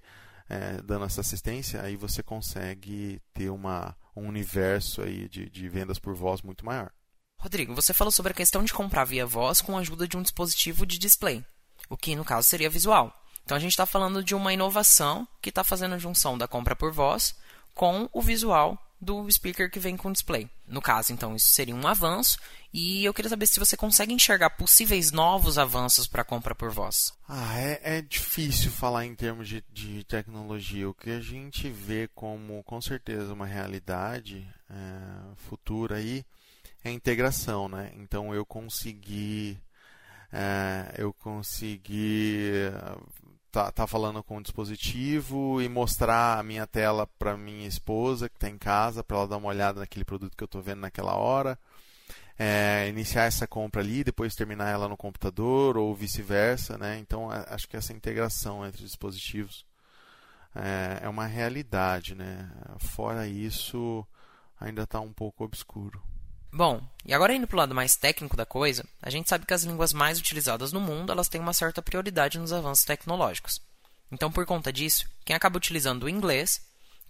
É, 0.50 0.80
dando 0.80 1.04
essa 1.04 1.20
assistência, 1.20 1.82
aí 1.82 1.94
você 1.94 2.22
consegue 2.22 3.20
ter 3.34 3.50
uma, 3.50 3.94
um 4.16 4.26
universo 4.26 5.02
aí 5.02 5.28
de, 5.28 5.50
de 5.50 5.68
vendas 5.68 5.98
por 5.98 6.14
voz 6.14 6.40
muito 6.40 6.64
maior. 6.64 6.90
Rodrigo, 7.38 7.74
você 7.74 7.92
falou 7.92 8.10
sobre 8.10 8.32
a 8.32 8.34
questão 8.34 8.64
de 8.64 8.72
comprar 8.72 9.04
via 9.04 9.26
voz 9.26 9.60
com 9.60 9.76
a 9.76 9.80
ajuda 9.80 10.08
de 10.08 10.16
um 10.16 10.22
dispositivo 10.22 10.86
de 10.86 10.98
display, 10.98 11.44
o 11.90 11.98
que 11.98 12.16
no 12.16 12.24
caso 12.24 12.48
seria 12.48 12.70
visual. 12.70 13.14
Então 13.48 13.56
a 13.56 13.60
gente 13.60 13.70
está 13.70 13.86
falando 13.86 14.22
de 14.22 14.34
uma 14.34 14.52
inovação 14.52 15.26
que 15.40 15.48
está 15.48 15.64
fazendo 15.64 15.94
a 15.94 15.98
junção 15.98 16.36
da 16.36 16.46
compra 16.46 16.76
por 16.76 16.92
voz 16.92 17.34
com 17.74 18.06
o 18.12 18.20
visual 18.20 18.76
do 19.00 19.26
speaker 19.32 19.70
que 19.70 19.80
vem 19.80 19.96
com 19.96 20.12
display. 20.12 20.50
No 20.66 20.82
caso, 20.82 21.14
então, 21.14 21.34
isso 21.34 21.46
seria 21.46 21.74
um 21.74 21.86
avanço. 21.88 22.36
E 22.74 23.02
eu 23.02 23.14
queria 23.14 23.30
saber 23.30 23.46
se 23.46 23.58
você 23.58 23.74
consegue 23.74 24.12
enxergar 24.12 24.50
possíveis 24.50 25.12
novos 25.12 25.56
avanços 25.56 26.06
para 26.06 26.20
a 26.20 26.26
compra 26.26 26.54
por 26.54 26.70
voz. 26.70 27.14
Ah, 27.26 27.58
é, 27.58 27.80
é, 27.82 28.02
difícil 28.02 28.70
falar 28.70 29.06
em 29.06 29.14
termos 29.14 29.48
de, 29.48 29.64
de, 29.72 30.04
tecnologia. 30.04 30.86
O 30.86 30.92
que 30.92 31.08
a 31.08 31.20
gente 31.20 31.70
vê 31.70 32.06
como, 32.14 32.62
com 32.64 32.82
certeza, 32.82 33.32
uma 33.32 33.46
realidade 33.46 34.46
é, 34.68 35.34
futura 35.36 35.96
aí 35.96 36.22
é 36.84 36.90
a 36.90 36.92
integração, 36.92 37.66
né? 37.66 37.92
Então 37.96 38.34
eu 38.34 38.44
consegui 38.44 39.58
é, 40.30 40.94
eu 40.98 41.12
consegui 41.14 42.50
tá, 43.50 43.70
tá 43.72 43.86
falando 43.86 44.22
com 44.22 44.36
o 44.36 44.42
dispositivo 44.42 45.60
e 45.60 45.68
mostrar 45.68 46.38
a 46.38 46.42
minha 46.42 46.66
tela 46.66 47.06
para 47.18 47.36
minha 47.36 47.66
esposa 47.66 48.28
que 48.28 48.36
está 48.36 48.48
em 48.48 48.58
casa 48.58 49.02
para 49.02 49.16
ela 49.16 49.28
dar 49.28 49.36
uma 49.36 49.48
olhada 49.48 49.80
naquele 49.80 50.04
produto 50.04 50.36
que 50.36 50.42
eu 50.42 50.46
estou 50.46 50.62
vendo 50.62 50.80
naquela 50.80 51.14
hora. 51.14 51.58
É, 52.38 52.88
iniciar 52.88 53.24
essa 53.24 53.48
compra 53.48 53.80
ali, 53.82 54.04
depois 54.04 54.36
terminar 54.36 54.70
ela 54.70 54.88
no 54.88 54.96
computador 54.96 55.76
ou 55.76 55.94
vice-versa, 55.94 56.78
né? 56.78 56.98
Então 56.98 57.28
acho 57.30 57.68
que 57.68 57.76
essa 57.76 57.92
integração 57.92 58.64
entre 58.64 58.84
dispositivos 58.84 59.66
é, 60.54 61.00
é 61.02 61.08
uma 61.08 61.26
realidade, 61.26 62.14
né? 62.14 62.48
Fora 62.78 63.26
isso, 63.26 64.06
ainda 64.60 64.84
está 64.84 65.00
um 65.00 65.12
pouco 65.12 65.44
obscuro. 65.44 66.00
Bom, 66.52 66.80
e 67.04 67.12
agora 67.12 67.34
indo 67.34 67.46
para 67.46 67.56
o 67.56 67.58
lado 67.58 67.74
mais 67.74 67.94
técnico 67.94 68.36
da 68.36 68.46
coisa, 68.46 68.84
a 69.02 69.10
gente 69.10 69.28
sabe 69.28 69.44
que 69.44 69.54
as 69.54 69.64
línguas 69.64 69.92
mais 69.92 70.18
utilizadas 70.18 70.72
no 70.72 70.80
mundo 70.80 71.12
elas 71.12 71.28
têm 71.28 71.40
uma 71.40 71.52
certa 71.52 71.82
prioridade 71.82 72.38
nos 72.38 72.52
avanços 72.52 72.84
tecnológicos. 72.84 73.60
Então, 74.10 74.32
por 74.32 74.46
conta 74.46 74.72
disso, 74.72 75.06
quem 75.24 75.36
acaba 75.36 75.58
utilizando 75.58 76.04
o 76.04 76.08
inglês 76.08 76.62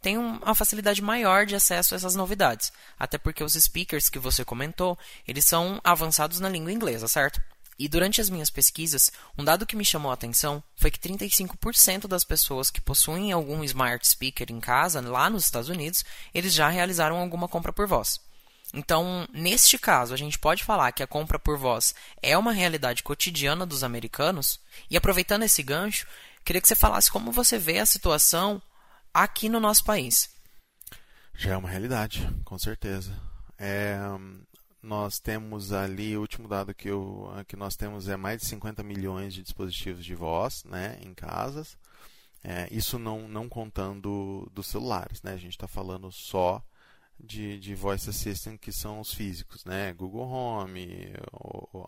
tem 0.02 0.16
uma 0.16 0.54
facilidade 0.54 1.02
maior 1.02 1.46
de 1.46 1.54
acesso 1.54 1.94
a 1.94 1.96
essas 1.96 2.14
novidades, 2.14 2.72
até 2.98 3.18
porque 3.18 3.42
os 3.42 3.54
speakers 3.54 4.08
que 4.08 4.18
você 4.18 4.44
comentou, 4.44 4.98
eles 5.26 5.44
são 5.44 5.80
avançados 5.82 6.40
na 6.40 6.48
língua 6.48 6.72
inglesa, 6.72 7.08
certo? 7.08 7.40
E 7.78 7.88
durante 7.88 8.20
as 8.20 8.28
minhas 8.28 8.50
pesquisas, 8.50 9.12
um 9.36 9.44
dado 9.44 9.66
que 9.66 9.76
me 9.76 9.84
chamou 9.84 10.10
a 10.10 10.14
atenção 10.14 10.62
foi 10.74 10.90
que 10.90 10.98
35% 10.98 12.08
das 12.08 12.24
pessoas 12.24 12.70
que 12.70 12.80
possuem 12.80 13.30
algum 13.30 13.62
smart 13.62 14.06
speaker 14.06 14.48
em 14.50 14.58
casa, 14.58 15.00
lá 15.00 15.30
nos 15.30 15.44
Estados 15.44 15.68
Unidos, 15.68 16.04
eles 16.34 16.52
já 16.52 16.68
realizaram 16.68 17.16
alguma 17.16 17.46
compra 17.46 17.72
por 17.72 17.86
voz. 17.86 18.20
Então, 18.72 19.26
neste 19.32 19.78
caso, 19.78 20.12
a 20.12 20.16
gente 20.16 20.38
pode 20.38 20.62
falar 20.62 20.92
que 20.92 21.02
a 21.02 21.06
compra 21.06 21.38
por 21.38 21.56
voz 21.56 21.94
é 22.22 22.36
uma 22.36 22.52
realidade 22.52 23.02
cotidiana 23.02 23.64
dos 23.64 23.82
americanos. 23.82 24.60
E 24.90 24.96
aproveitando 24.96 25.42
esse 25.42 25.62
gancho, 25.62 26.06
queria 26.44 26.60
que 26.60 26.68
você 26.68 26.76
falasse 26.76 27.10
como 27.10 27.32
você 27.32 27.58
vê 27.58 27.78
a 27.78 27.86
situação 27.86 28.60
aqui 29.12 29.48
no 29.48 29.58
nosso 29.58 29.84
país. 29.84 30.30
Já 31.34 31.52
é 31.52 31.56
uma 31.56 31.70
realidade, 31.70 32.28
com 32.44 32.58
certeza. 32.58 33.12
É, 33.58 33.96
nós 34.82 35.18
temos 35.18 35.72
ali, 35.72 36.16
o 36.16 36.20
último 36.20 36.46
dado 36.46 36.74
que, 36.74 36.88
eu, 36.88 37.30
que 37.46 37.56
nós 37.56 37.74
temos 37.74 38.08
é 38.08 38.16
mais 38.16 38.40
de 38.40 38.46
50 38.48 38.82
milhões 38.82 39.32
de 39.32 39.42
dispositivos 39.42 40.04
de 40.04 40.14
voz 40.14 40.62
né, 40.64 40.98
em 41.02 41.14
casas. 41.14 41.76
É, 42.44 42.68
isso 42.70 42.98
não, 42.98 43.26
não 43.26 43.48
contando 43.48 44.48
dos 44.52 44.66
celulares, 44.66 45.22
né? 45.22 45.32
a 45.32 45.36
gente 45.36 45.52
está 45.52 45.66
falando 45.66 46.10
só 46.12 46.62
de, 47.18 47.58
de 47.58 47.74
voice 47.74 48.08
assistant 48.08 48.58
que 48.58 48.72
são 48.72 49.00
os 49.00 49.12
físicos, 49.12 49.64
né? 49.64 49.92
Google 49.92 50.28
Home, 50.28 51.12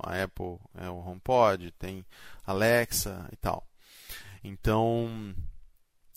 a 0.02 0.22
Apple, 0.22 0.58
é, 0.74 0.88
o 0.88 0.98
HomePod, 0.98 1.70
tem 1.72 2.04
Alexa 2.46 3.28
e 3.32 3.36
tal. 3.36 3.66
Então, 4.42 5.34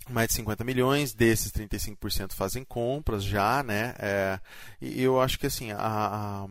mais 0.09 0.27
de 0.27 0.33
50 0.33 0.63
milhões, 0.63 1.13
desses 1.13 1.51
35% 1.51 2.33
fazem 2.33 2.63
compras 2.63 3.23
já, 3.23 3.63
né? 3.63 3.93
É, 3.99 4.39
e 4.81 5.01
eu 5.01 5.21
acho 5.21 5.39
que 5.39 5.47
assim, 5.47 5.71
a, 5.71 5.77
a, 5.77 6.47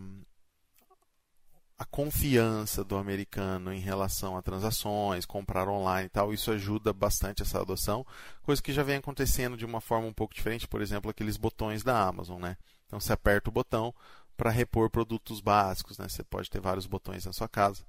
a 1.83 1.85
confiança 1.85 2.85
do 2.85 2.97
americano 2.97 3.73
em 3.73 3.81
relação 3.81 4.37
a 4.37 4.43
transações, 4.43 5.27
comprar 5.27 5.69
online 5.69 6.07
e 6.07 6.11
tal, 6.11 6.33
isso 6.33 6.51
ajuda 6.51 6.93
bastante 6.93 7.43
essa 7.43 7.61
adoção, 7.61 8.07
coisa 8.43 8.63
que 8.63 8.73
já 8.73 8.83
vem 8.83 8.97
acontecendo 8.97 9.57
de 9.57 9.65
uma 9.65 9.81
forma 9.81 10.07
um 10.07 10.13
pouco 10.13 10.35
diferente, 10.35 10.69
por 10.69 10.81
exemplo, 10.81 11.11
aqueles 11.11 11.37
botões 11.37 11.83
da 11.83 12.01
Amazon, 12.07 12.41
né? 12.41 12.57
Então 12.87 13.01
você 13.01 13.13
aperta 13.13 13.49
o 13.49 13.53
botão, 13.53 13.95
para 14.37 14.51
repor 14.51 14.91
produtos 14.91 15.41
básicos. 15.41 15.99
Né? 15.99 16.09
Você 16.09 16.25
pode 16.25 16.51
ter 16.51 16.61
vários 16.61 16.87
botões 16.87 17.25
na 17.25 17.33
sua 17.33 17.49
casa. 17.49 17.85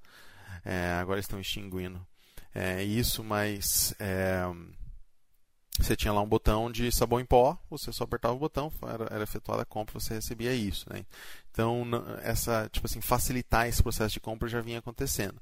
É, 0.63 0.91
agora 1.01 1.19
estão 1.19 1.39
extinguindo 1.39 2.05
é, 2.53 2.83
isso, 2.83 3.23
mas 3.23 3.93
é, 3.99 4.43
você 5.79 5.95
tinha 5.95 6.13
lá 6.13 6.21
um 6.21 6.27
botão 6.27 6.71
de 6.71 6.91
sabão 6.91 7.19
em 7.19 7.25
pó, 7.25 7.57
você 7.69 7.91
só 7.91 8.03
apertava 8.03 8.35
o 8.35 8.39
botão, 8.39 8.71
era, 8.83 9.07
era 9.15 9.23
efetuada 9.23 9.63
a 9.63 9.65
compra, 9.65 9.99
você 9.99 10.13
recebia 10.13 10.53
isso. 10.53 10.85
Né? 10.91 11.03
Então, 11.51 11.83
essa, 12.21 12.69
tipo 12.71 12.85
assim, 12.85 13.01
facilitar 13.01 13.67
esse 13.67 13.81
processo 13.81 14.13
de 14.13 14.19
compra 14.19 14.47
já 14.47 14.61
vinha 14.61 14.79
acontecendo. 14.79 15.41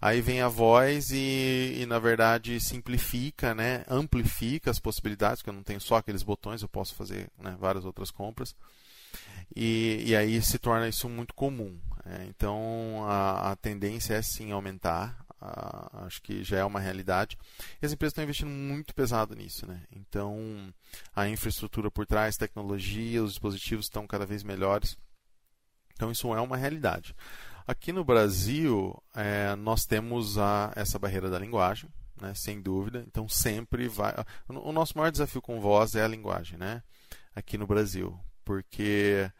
Aí 0.00 0.20
vem 0.20 0.40
a 0.40 0.48
voz 0.48 1.10
e, 1.10 1.78
e, 1.80 1.86
na 1.86 1.98
verdade 1.98 2.60
simplifica, 2.60 3.54
né? 3.54 3.84
amplifica 3.88 4.70
as 4.70 4.78
possibilidades, 4.78 5.40
porque 5.40 5.50
eu 5.50 5.54
não 5.54 5.62
tenho 5.62 5.80
só 5.80 5.96
aqueles 5.96 6.22
botões, 6.22 6.62
eu 6.62 6.68
posso 6.68 6.94
fazer 6.94 7.30
né, 7.38 7.56
várias 7.58 7.84
outras 7.84 8.10
compras. 8.10 8.54
E, 9.54 10.02
e, 10.06 10.16
aí 10.16 10.40
se 10.42 10.58
torna 10.58 10.88
isso 10.88 11.08
muito 11.08 11.34
comum. 11.34 11.78
É, 12.04 12.26
então 12.26 13.04
a, 13.06 13.52
a, 13.52 13.56
tendência 13.56 14.14
é 14.14 14.20
sim 14.20 14.52
aumentar, 14.52 15.23
a, 15.44 16.06
acho 16.06 16.22
que 16.22 16.42
já 16.42 16.58
é 16.58 16.64
uma 16.64 16.80
realidade. 16.80 17.36
E 17.80 17.86
as 17.86 17.92
empresas 17.92 18.12
estão 18.12 18.24
investindo 18.24 18.50
muito 18.50 18.94
pesado 18.94 19.34
nisso. 19.34 19.66
Né? 19.66 19.82
Então 19.92 20.72
a 21.14 21.28
infraestrutura 21.28 21.90
por 21.90 22.06
trás, 22.06 22.36
tecnologia, 22.36 23.22
os 23.22 23.32
dispositivos 23.32 23.86
estão 23.86 24.06
cada 24.06 24.24
vez 24.24 24.42
melhores. 24.42 24.96
Então 25.92 26.10
isso 26.10 26.34
é 26.34 26.40
uma 26.40 26.56
realidade. 26.56 27.14
Aqui 27.66 27.92
no 27.92 28.04
Brasil, 28.04 29.02
é, 29.14 29.56
nós 29.56 29.86
temos 29.86 30.36
a, 30.36 30.70
essa 30.76 30.98
barreira 30.98 31.30
da 31.30 31.38
linguagem, 31.38 31.88
né, 32.20 32.34
sem 32.34 32.60
dúvida. 32.60 33.02
Então, 33.08 33.26
sempre 33.26 33.88
vai. 33.88 34.14
O 34.46 34.70
nosso 34.70 34.96
maior 34.98 35.10
desafio 35.10 35.40
com 35.40 35.60
voz 35.60 35.94
é 35.94 36.04
a 36.04 36.08
linguagem, 36.08 36.58
né? 36.58 36.82
Aqui 37.34 37.56
no 37.56 37.66
Brasil. 37.66 38.18
Porque 38.44 39.30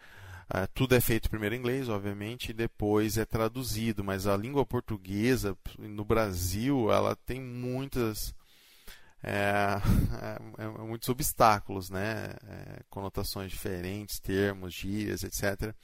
é, 0.53 0.67
tudo 0.67 0.95
é 0.95 1.01
feito 1.01 1.31
primeiro 1.31 1.55
em 1.55 1.59
inglês, 1.59 1.89
obviamente, 1.89 2.51
e 2.51 2.55
depois 2.55 3.17
é 3.17 3.25
traduzido. 3.25 4.05
Mas 4.05 4.27
a 4.27 4.37
língua 4.37 4.65
portuguesa, 4.67 5.57
no 5.79 6.05
Brasil, 6.05 6.93
ela 6.93 7.17
tem 7.17 7.41
muitas. 7.41 8.35
É, 9.23 9.81
é, 10.59 10.65
é, 10.65 10.69
muitos 10.69 11.09
obstáculos, 11.09 11.91
né? 11.91 12.35
É, 12.47 12.83
conotações 12.91 13.51
diferentes, 13.51 14.21
termos, 14.21 14.75
gírias, 14.75 15.23
etc. 15.23 15.75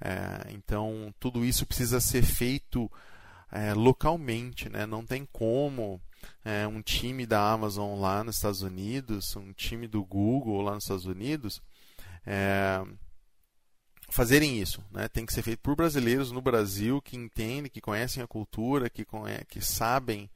É, 0.00 0.52
então, 0.52 1.12
tudo 1.18 1.44
isso 1.44 1.66
precisa 1.66 2.00
ser 2.00 2.22
feito 2.22 2.90
é, 3.50 3.72
localmente, 3.74 4.68
né? 4.68 4.86
não 4.86 5.04
tem 5.04 5.26
como 5.32 6.00
é, 6.44 6.66
um 6.66 6.80
time 6.82 7.26
da 7.26 7.50
Amazon 7.50 7.98
lá 7.98 8.22
nos 8.22 8.36
Estados 8.36 8.62
Unidos, 8.62 9.34
um 9.36 9.52
time 9.52 9.86
do 9.86 10.04
Google 10.04 10.62
lá 10.62 10.74
nos 10.74 10.84
Estados 10.84 11.06
Unidos, 11.06 11.62
é, 12.26 12.84
fazerem 14.08 14.60
isso. 14.60 14.82
Né? 14.90 15.08
Tem 15.08 15.24
que 15.26 15.32
ser 15.32 15.42
feito 15.42 15.60
por 15.60 15.76
brasileiros 15.76 16.32
no 16.32 16.40
Brasil 16.40 17.00
que 17.02 17.16
entendem, 17.16 17.70
que 17.70 17.80
conhecem 17.80 18.22
a 18.22 18.26
cultura, 18.26 18.88
que, 18.90 19.06
que 19.48 19.60
sabem 19.60 20.30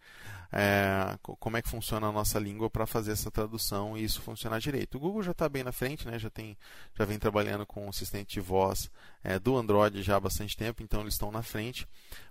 é, 0.52 1.18
como 1.22 1.56
é 1.56 1.62
que 1.62 1.68
funciona 1.68 2.06
a 2.08 2.12
nossa 2.12 2.38
língua 2.38 2.68
para 2.68 2.86
fazer 2.86 3.12
essa 3.12 3.30
tradução 3.30 3.96
e 3.96 4.04
isso 4.04 4.20
funcionar 4.20 4.60
direito. 4.60 4.96
O 4.96 5.00
Google 5.00 5.22
já 5.22 5.32
está 5.32 5.48
bem 5.48 5.64
na 5.64 5.72
frente, 5.72 6.06
né? 6.06 6.18
já, 6.18 6.28
tem, 6.28 6.56
já 6.96 7.06
vem 7.06 7.18
trabalhando 7.18 7.64
com 7.64 7.86
o 7.86 7.88
assistente 7.88 8.34
de 8.34 8.40
voz 8.40 8.90
é, 9.24 9.38
do 9.38 9.56
Android 9.56 10.02
já 10.02 10.16
há 10.16 10.20
bastante 10.20 10.56
tempo, 10.56 10.82
então 10.82 11.00
eles 11.00 11.14
estão 11.14 11.32
na 11.32 11.42
frente, 11.42 11.88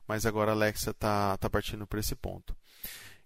mas 0.07 0.25
agora 0.25 0.51
a 0.51 0.53
Alexa 0.53 0.91
está 0.91 1.35
tá 1.37 1.49
partindo 1.49 1.87
para 1.87 1.99
esse 1.99 2.15
ponto. 2.15 2.55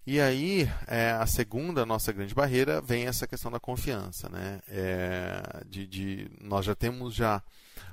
E 0.06 0.20
aí, 0.20 0.70
é, 0.86 1.10
a 1.10 1.26
segunda 1.26 1.84
nossa 1.84 2.12
grande 2.12 2.32
barreira 2.32 2.80
vem 2.80 3.06
essa 3.06 3.26
questão 3.26 3.50
da 3.50 3.58
confiança. 3.58 4.28
Né? 4.28 4.60
É, 4.68 5.64
de, 5.66 5.84
de, 5.84 6.30
nós 6.40 6.64
já 6.64 6.76
temos 6.76 7.12
já 7.12 7.42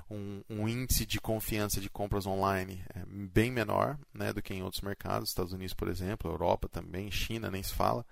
um, 0.10 0.44
um, 0.50 0.68
índice 0.68 1.06
de 1.06 1.20
confiança 1.20 1.80
de 1.80 1.90
compras 1.90 2.26
online 2.26 2.84
é, 2.94 3.04
bem 3.06 3.52
menor 3.52 3.98
né, 4.14 4.32
do 4.34 4.42
que 4.42 4.54
em 4.54 4.64
outros 4.64 4.82
mercados, 4.82 5.30
Estados 5.30 5.54
Unidos, 5.54 5.74
por 5.74 5.88
exemplo, 5.88 6.32
Europa 6.32 6.68
também, 6.70 7.12
China 7.12 7.50
nem 7.50 7.64
se 7.64 7.74
fala. 7.74 8.06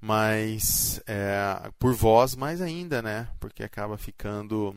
Mas 0.00 1.00
é, 1.06 1.70
por 1.78 1.94
voz 1.94 2.34
mais 2.34 2.60
ainda, 2.60 3.00
né? 3.00 3.28
Porque 3.38 3.62
acaba 3.62 3.96
ficando 3.96 4.74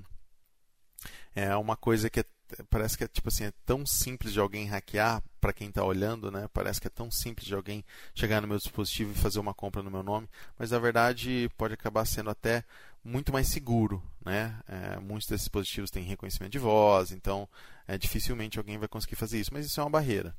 é 1.36 1.56
uma 1.56 1.76
coisa 1.76 2.10
que 2.10 2.20
é 2.20 2.26
parece 2.70 2.98
que 2.98 3.04
é 3.04 3.08
tipo 3.08 3.28
assim, 3.28 3.46
é 3.46 3.54
tão 3.66 3.86
simples 3.86 4.34
de 4.34 4.40
alguém 4.40 4.66
hackear 4.66 5.22
para 5.42 5.54
quem 5.54 5.70
está 5.70 5.84
olhando, 5.84 6.32
né? 6.32 6.48
Parece 6.54 6.80
que 6.80 6.88
é 6.88 6.90
tão 6.90 7.10
simples 7.10 7.48
de 7.48 7.56
alguém 7.56 7.84
chegar 8.14 8.42
no 8.42 8.48
meu 8.48 8.58
dispositivo 8.58 9.12
e 9.12 9.16
fazer 9.16 9.40
uma 9.40 9.54
compra 9.54 9.82
no 9.82 9.92
meu 9.92 10.04
nome, 10.04 10.30
mas 10.58 10.72
na 10.72 10.80
verdade 10.80 11.50
pode 11.58 11.74
acabar 11.74 12.06
sendo 12.06 12.30
até 12.30 12.64
muito 13.06 13.32
mais 13.32 13.48
seguro, 13.48 14.04
né? 14.26 14.60
É, 14.68 15.00
muitos 15.00 15.28
desses 15.28 15.44
dispositivos 15.46 15.92
têm 15.92 16.04
reconhecimento 16.04 16.52
de 16.52 16.58
voz, 16.60 17.12
então 17.12 17.48
é, 17.88 18.00
dificilmente 18.00 18.58
alguém 18.58 18.80
vai 18.80 18.88
conseguir 18.88 19.16
fazer 19.16 19.40
isso, 19.40 19.54
mas 19.54 19.68
isso 19.68 19.80
é 19.80 19.84
uma 19.84 19.92
barreira. 19.92 20.36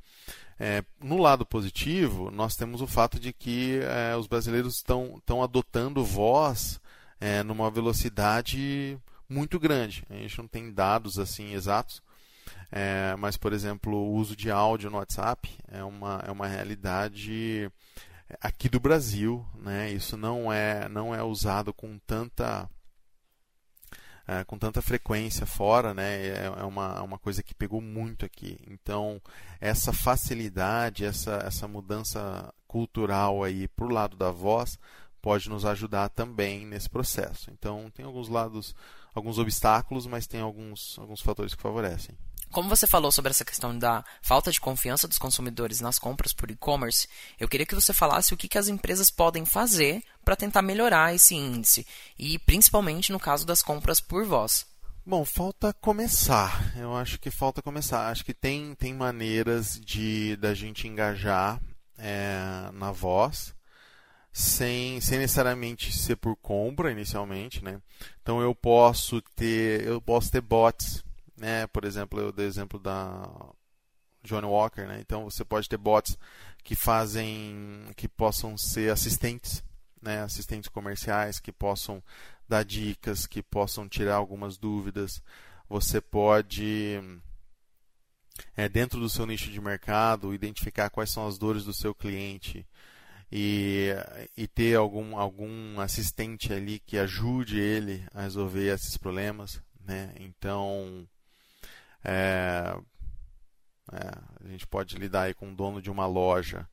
É, 0.59 0.85
no 1.01 1.17
lado 1.17 1.47
positivo, 1.47 2.29
nós 2.31 2.57
temos 2.57 2.83
o 2.83 2.87
fato 2.87 3.21
de 3.21 3.33
que 3.33 3.79
é, 3.83 4.17
os 4.17 4.27
brasileiros 4.27 4.75
estão 4.75 5.43
adotando 5.43 6.05
voz 6.05 6.81
é, 7.21 7.45
numa 7.45 7.71
velocidade 7.71 8.99
muito 9.29 9.61
grande. 9.61 10.05
A 10.11 10.15
gente 10.15 10.39
não 10.39 10.49
tem 10.49 10.73
dados 10.73 11.21
assim 11.21 11.53
exatos, 11.55 12.03
é, 12.73 13.15
mas, 13.17 13.37
por 13.37 13.53
exemplo, 13.53 13.95
o 13.95 14.15
uso 14.15 14.35
de 14.35 14.51
áudio 14.51 14.91
no 14.91 14.99
WhatsApp 14.99 15.49
é 15.69 15.85
uma, 15.85 16.23
é 16.27 16.31
uma 16.33 16.49
realidade 16.49 17.71
aqui 18.41 18.69
do 18.69 18.81
Brasil. 18.81 19.45
Né? 19.55 19.91
Isso 19.91 20.17
não 20.17 20.53
é, 20.53 20.89
não 20.89 21.15
é 21.15 21.23
usado 21.23 21.73
com 21.73 21.99
tanta. 22.07 22.69
É, 24.29 24.43
com 24.43 24.59
tanta 24.59 24.83
frequência 24.83 25.47
fora, 25.47 25.95
né? 25.95 26.27
é, 26.27 26.47
é 26.47 26.65
uma, 26.65 26.97
é 26.99 27.01
uma 27.01 27.17
coisa 27.17 27.45
que 27.45 27.55
pegou 27.55 27.81
muito 27.81 28.27
aqui. 28.27 28.59
Então, 28.67 29.23
essa 29.61 29.93
facilidade, 29.93 31.05
essa, 31.05 31.45
essa 31.47 31.69
mudança 31.69 32.53
cultural 32.67 33.45
aí 33.45 33.69
para 33.69 33.85
o 33.85 33.89
lado 33.89 34.17
da 34.17 34.33
voz 34.33 34.81
pode 35.27 35.51
nos 35.51 35.65
ajudar 35.65 36.09
também 36.09 36.65
nesse 36.65 36.89
processo. 36.89 37.51
Então, 37.51 37.91
tem 37.93 38.05
alguns 38.05 38.29
lados 38.29 38.77
alguns 39.13 39.41
obstáculos, 39.41 40.07
mas 40.07 40.25
tem 40.25 40.41
alguns, 40.41 40.97
alguns 41.01 41.21
fatores 41.21 41.53
que 41.53 41.61
favorecem. 41.61 42.17
Como 42.53 42.69
você 42.69 42.87
falou 42.87 43.11
sobre 43.11 43.33
essa 43.33 43.45
questão 43.45 43.77
da 43.77 44.05
falta 44.23 44.53
de 44.53 44.61
confiança 44.61 45.09
dos 45.09 45.19
consumidores 45.19 45.81
nas 45.81 45.99
compras 45.99 46.33
por 46.33 46.49
e-commerce, 46.49 47.09
eu 47.41 47.49
queria 47.49 47.67
que 47.67 47.75
você 47.75 47.93
falasse 47.93 48.33
o 48.33 48.37
que, 48.37 48.47
que 48.47 48.57
as 48.57 48.69
empresas 48.69 49.11
podem 49.11 49.45
fazer 49.45 50.01
para 50.25 50.37
tentar 50.37 50.63
melhorar 50.63 51.13
esse 51.13 51.35
índice, 51.35 51.85
e 52.17 52.39
principalmente 52.39 53.11
no 53.11 53.19
caso 53.19 53.45
das 53.45 53.63
compras 53.63 54.01
por 54.01 54.25
voz. 54.25 54.65
Bom, 55.05 55.25
falta 55.25 55.73
começar. 55.73 56.73
Eu 56.77 56.97
acho 56.97 57.19
que 57.19 57.33
falta 57.33 57.61
começar. 57.61 58.11
Acho 58.11 58.25
que 58.25 58.33
tem, 58.33 58.77
tem 58.77 58.95
maneiras 58.95 59.81
de 59.85 60.37
da 60.37 60.55
gente 60.55 60.87
engajar 60.87 61.61
é, 61.99 62.71
na 62.73 62.93
voz 62.93 63.56
sem, 64.37 65.01
sem 65.01 65.19
necessariamente 65.19 65.91
ser 65.91 66.15
por 66.17 66.37
compra 66.37 66.93
inicialmente, 66.93 67.65
né? 67.65 67.81
Então 68.21 68.39
eu 68.39 68.55
posso 68.55 69.23
ter 69.35 69.83
eu 69.87 69.99
posso 69.99 70.31
ter 70.31 70.43
bots, 70.43 71.03
né? 71.39 71.67
Por 71.69 71.87
exemplo, 71.87 72.21
eu 72.21 72.31
dei 72.31 72.45
exemplo 72.45 72.79
da 72.79 73.27
Johnny 74.23 74.47
Walker, 74.47 74.83
né? 74.83 74.99
Então 75.01 75.25
você 75.25 75.43
pode 75.43 75.67
ter 75.67 75.79
bots 75.79 76.19
que 76.63 76.75
fazem 76.75 77.87
que 77.97 78.07
possam 78.07 78.59
ser 78.59 78.93
assistentes, 78.93 79.65
né? 80.03 80.21
Assistentes 80.21 80.69
comerciais 80.69 81.41
que 81.41 81.51
possam 81.51 82.03
dar 82.47 82.63
dicas, 82.63 83.27
que 83.27 83.43
possam 83.43 83.89
tirar 83.89 84.17
algumas 84.17 84.59
dúvidas. 84.59 85.23
Você 85.67 85.99
pode 85.99 87.01
é, 88.55 88.69
dentro 88.69 89.01
do 89.01 89.09
seu 89.09 89.25
nicho 89.25 89.51
de 89.51 89.63
mercado 89.63 90.35
identificar 90.35 90.91
quais 90.91 91.11
são 91.11 91.27
as 91.27 91.39
dores 91.39 91.65
do 91.65 91.73
seu 91.73 91.95
cliente 91.95 92.67
e, 93.31 93.91
e 94.37 94.47
ter 94.47 94.77
algum, 94.77 95.17
algum 95.17 95.81
assistente 95.81 96.53
ali 96.53 96.79
que 96.79 96.99
ajude 96.99 97.59
ele 97.59 98.07
a 98.15 98.23
resolver 98.23 98.73
esses 98.73 98.97
problemas. 98.97 99.61
Né? 99.85 100.13
Então, 100.21 101.07
é, 102.05 102.77
é, 103.93 104.45
a 104.45 104.49
gente 104.49 104.67
pode 104.67 104.97
lidar 104.97 105.23
aí 105.23 105.35
com 105.35 105.51
o 105.51 105.55
dono 105.55 105.83
de 105.83 105.91
uma 105.91 106.07
loja. 106.07 106.69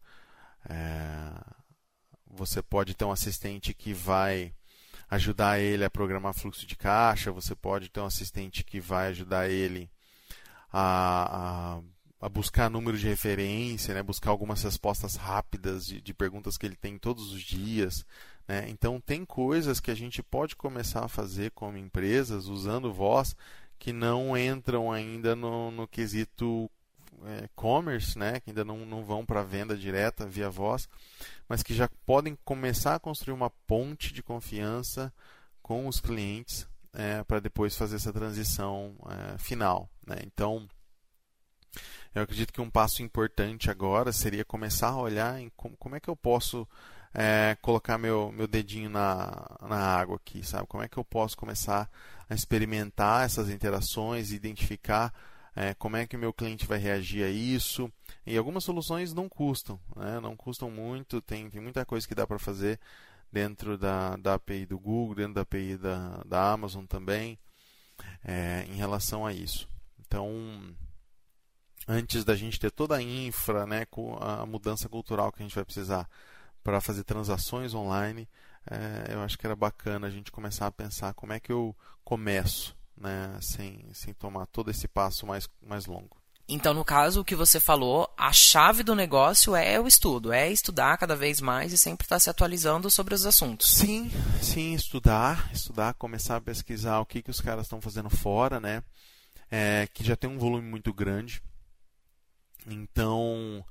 É, 0.70 1.32
você 2.28 2.62
pode 2.62 2.94
ter 2.94 3.06
um 3.06 3.12
assistente 3.12 3.74
que 3.74 3.94
vai 3.94 4.54
ajudar 5.10 5.60
ele 5.60 5.86
a 5.86 5.90
programar 5.90 6.34
fluxo 6.34 6.66
de 6.66 6.76
caixa, 6.76 7.32
você 7.32 7.56
pode 7.56 7.90
ter 7.90 8.00
um 8.00 8.06
assistente 8.06 8.64
que 8.64 8.80
vai 8.80 9.10
ajudar 9.10 9.48
ele 9.50 9.92
a, 10.72 11.78
a 11.78 11.82
a 12.24 12.30
buscar 12.30 12.70
número 12.70 12.98
de 12.98 13.06
referência, 13.06 13.94
né? 13.94 14.02
buscar 14.02 14.30
algumas 14.30 14.64
respostas 14.64 15.18
rápidas 15.18 15.86
de, 15.86 16.00
de 16.00 16.14
perguntas 16.14 16.58
que 16.58 16.66
ele 16.66 16.78
tem 16.78 16.98
todos 16.98 17.34
os 17.34 17.42
dias. 17.42 18.06
Né? 18.48 18.70
Então, 18.70 19.02
tem 19.02 19.26
coisas 19.26 19.82
que 19.82 19.92
a 19.92 19.96
gente 19.96 20.24
pode 20.24 20.56
começar 20.56 21.04
a 21.04 21.10
fazer 21.10 21.52
como 21.52 21.78
empresas 21.78 22.46
usando 22.46 22.94
voz 22.94 23.36
que 23.78 23.92
não 23.92 24.38
entram 24.38 24.90
ainda 24.90 25.36
no, 25.36 25.70
no 25.70 25.86
quesito 25.86 26.72
é, 27.26 27.50
commerce, 27.56 28.18
né? 28.18 28.40
que 28.40 28.52
ainda 28.52 28.64
não, 28.64 28.86
não 28.86 29.04
vão 29.04 29.26
para 29.26 29.44
venda 29.44 29.76
direta 29.76 30.26
via 30.26 30.50
voz, 30.50 30.88
mas 31.50 31.62
que 31.62 31.74
já 31.74 31.90
podem 32.06 32.38
começar 32.46 32.96
a 32.96 33.00
construir 33.00 33.34
uma 33.34 33.50
ponte 33.68 34.14
de 34.14 34.24
confiança 34.24 35.14
com 35.62 35.90
os 35.90 36.00
clientes 36.00 36.66
é, 36.94 37.22
para 37.26 37.42
depois 37.42 37.76
fazer 37.76 37.98
essa 37.98 38.14
transição 38.14 38.96
é, 39.10 39.38
final. 39.38 39.90
Né? 40.08 40.20
Então, 40.26 40.70
eu 42.14 42.24
acredito 42.24 42.54
que 42.54 42.62
um 42.62 42.70
passo 42.70 43.02
importante 43.02 43.70
agora 43.70 44.12
seria 44.12 44.46
começar 44.46 44.90
a 44.90 44.98
olhar 44.98 45.40
em 45.40 45.52
como, 45.56 45.76
como 45.78 45.96
é 45.96 46.00
que 46.00 46.10
eu 46.10 46.16
posso 46.16 46.68
é, 47.14 47.58
colocar 47.62 47.98
meu, 47.98 48.32
meu 48.32 48.48
dedinho 48.48 48.90
na, 48.90 49.58
na 49.62 49.78
água 49.78 50.16
aqui, 50.16 50.46
sabe? 50.46 50.68
Como 50.68 50.84
é 50.84 50.88
que 50.88 50.98
eu 50.98 51.04
posso 51.04 51.38
começar 51.38 51.90
a 52.30 52.34
experimentar 52.34 53.26
essas 53.26 53.50
interações, 53.50 54.32
identificar 54.32 55.14
é, 55.56 55.74
como 55.74 55.98
é 55.98 56.06
que 56.08 56.16
o 56.16 56.20
meu 56.20 56.34
cliente 56.34 56.66
vai 56.66 56.80
reagir 56.80 57.24
a 57.24 57.30
isso. 57.30 57.92
E 58.26 58.38
algumas 58.38 58.64
soluções 58.64 59.14
não 59.14 59.30
custam, 59.30 59.80
né? 59.96 60.20
não 60.20 60.36
custam 60.36 60.72
muito, 60.72 61.22
tem, 61.22 61.50
tem 61.50 61.62
muita 61.62 61.86
coisa 61.86 62.08
que 62.08 62.16
dá 62.16 62.26
para 62.26 62.40
fazer 62.40 62.80
dentro 63.32 63.78
da, 63.78 64.16
da 64.16 64.36
API 64.36 64.66
do 64.66 64.80
Google, 64.80 65.16
dentro 65.16 65.34
da 65.34 65.42
API 65.42 65.78
da, 65.78 66.22
da 66.26 66.52
Amazon 66.52 66.86
também, 66.86 67.38
é, 68.24 68.66
em 68.70 68.76
relação 68.76 69.26
a 69.26 69.34
isso. 69.34 69.68
Então, 70.00 70.32
antes 71.88 72.24
da 72.24 72.36
gente 72.36 72.60
ter 72.60 72.72
toda 72.72 72.96
a 72.96 73.02
infra, 73.02 73.66
né, 73.66 73.86
com 73.86 74.18
a 74.22 74.46
mudança 74.46 74.88
cultural 74.88 75.32
que 75.32 75.42
a 75.42 75.46
gente 75.46 75.56
vai 75.56 75.66
precisar 75.66 76.10
para 76.64 76.80
fazer 76.80 77.04
transações 77.04 77.74
online, 77.74 78.28
é, 78.70 79.14
eu 79.14 79.22
acho 79.22 79.38
que 79.38 79.46
era 79.46 79.56
bacana 79.56 80.08
a 80.08 80.10
gente 80.10 80.32
começar 80.32 80.68
a 80.68 80.72
pensar 80.72 81.14
como 81.14 81.34
é 81.34 81.40
que 81.40 81.52
eu 81.52 81.76
começo, 82.04 82.76
né, 82.98 83.38
sem, 83.42 83.86
sem 83.94 84.14
tomar 84.14 84.46
todo 84.46 84.72
esse 84.72 84.88
passo 84.88 85.26
mais, 85.26 85.50
mais 85.62 85.86
longo. 85.86 86.24
Então, 86.48 86.74
no 86.74 86.84
caso, 86.84 87.22
o 87.22 87.26
que 87.26 87.36
você 87.36 87.58
falou, 87.60 88.14
a 88.18 88.34
chave 88.34 88.84
do 88.84 88.94
negócio 88.94 89.56
é 89.56 89.80
o 89.80 89.88
estudo, 89.88 90.34
é 90.34 90.52
estudar 90.52 90.98
cada 90.98 91.16
vez 91.16 91.40
mais 91.40 91.72
e 91.72 91.78
sempre 91.78 92.06
estar 92.06 92.20
se 92.20 92.30
atualizando 92.30 92.92
sobre 92.92 93.14
os 93.16 93.26
assuntos. 93.26 93.70
Sim, 93.72 94.12
sim, 94.42 94.74
estudar, 94.74 95.50
estudar, 95.54 95.94
começar 95.94 96.36
a 96.36 96.42
pesquisar 96.42 97.00
o 97.00 97.06
que, 97.06 97.22
que 97.22 97.32
os 97.32 97.40
caras 97.40 97.66
estão 97.66 97.80
fazendo 97.80 98.10
fora, 98.10 98.60
né? 98.60 98.84
É, 99.50 99.88
que 99.94 100.04
já 100.04 100.18
tem 100.18 100.30
um 100.30 100.38
volume 100.38 100.68
muito 100.68 100.94
grande. 100.94 101.42
Então, 102.68 103.64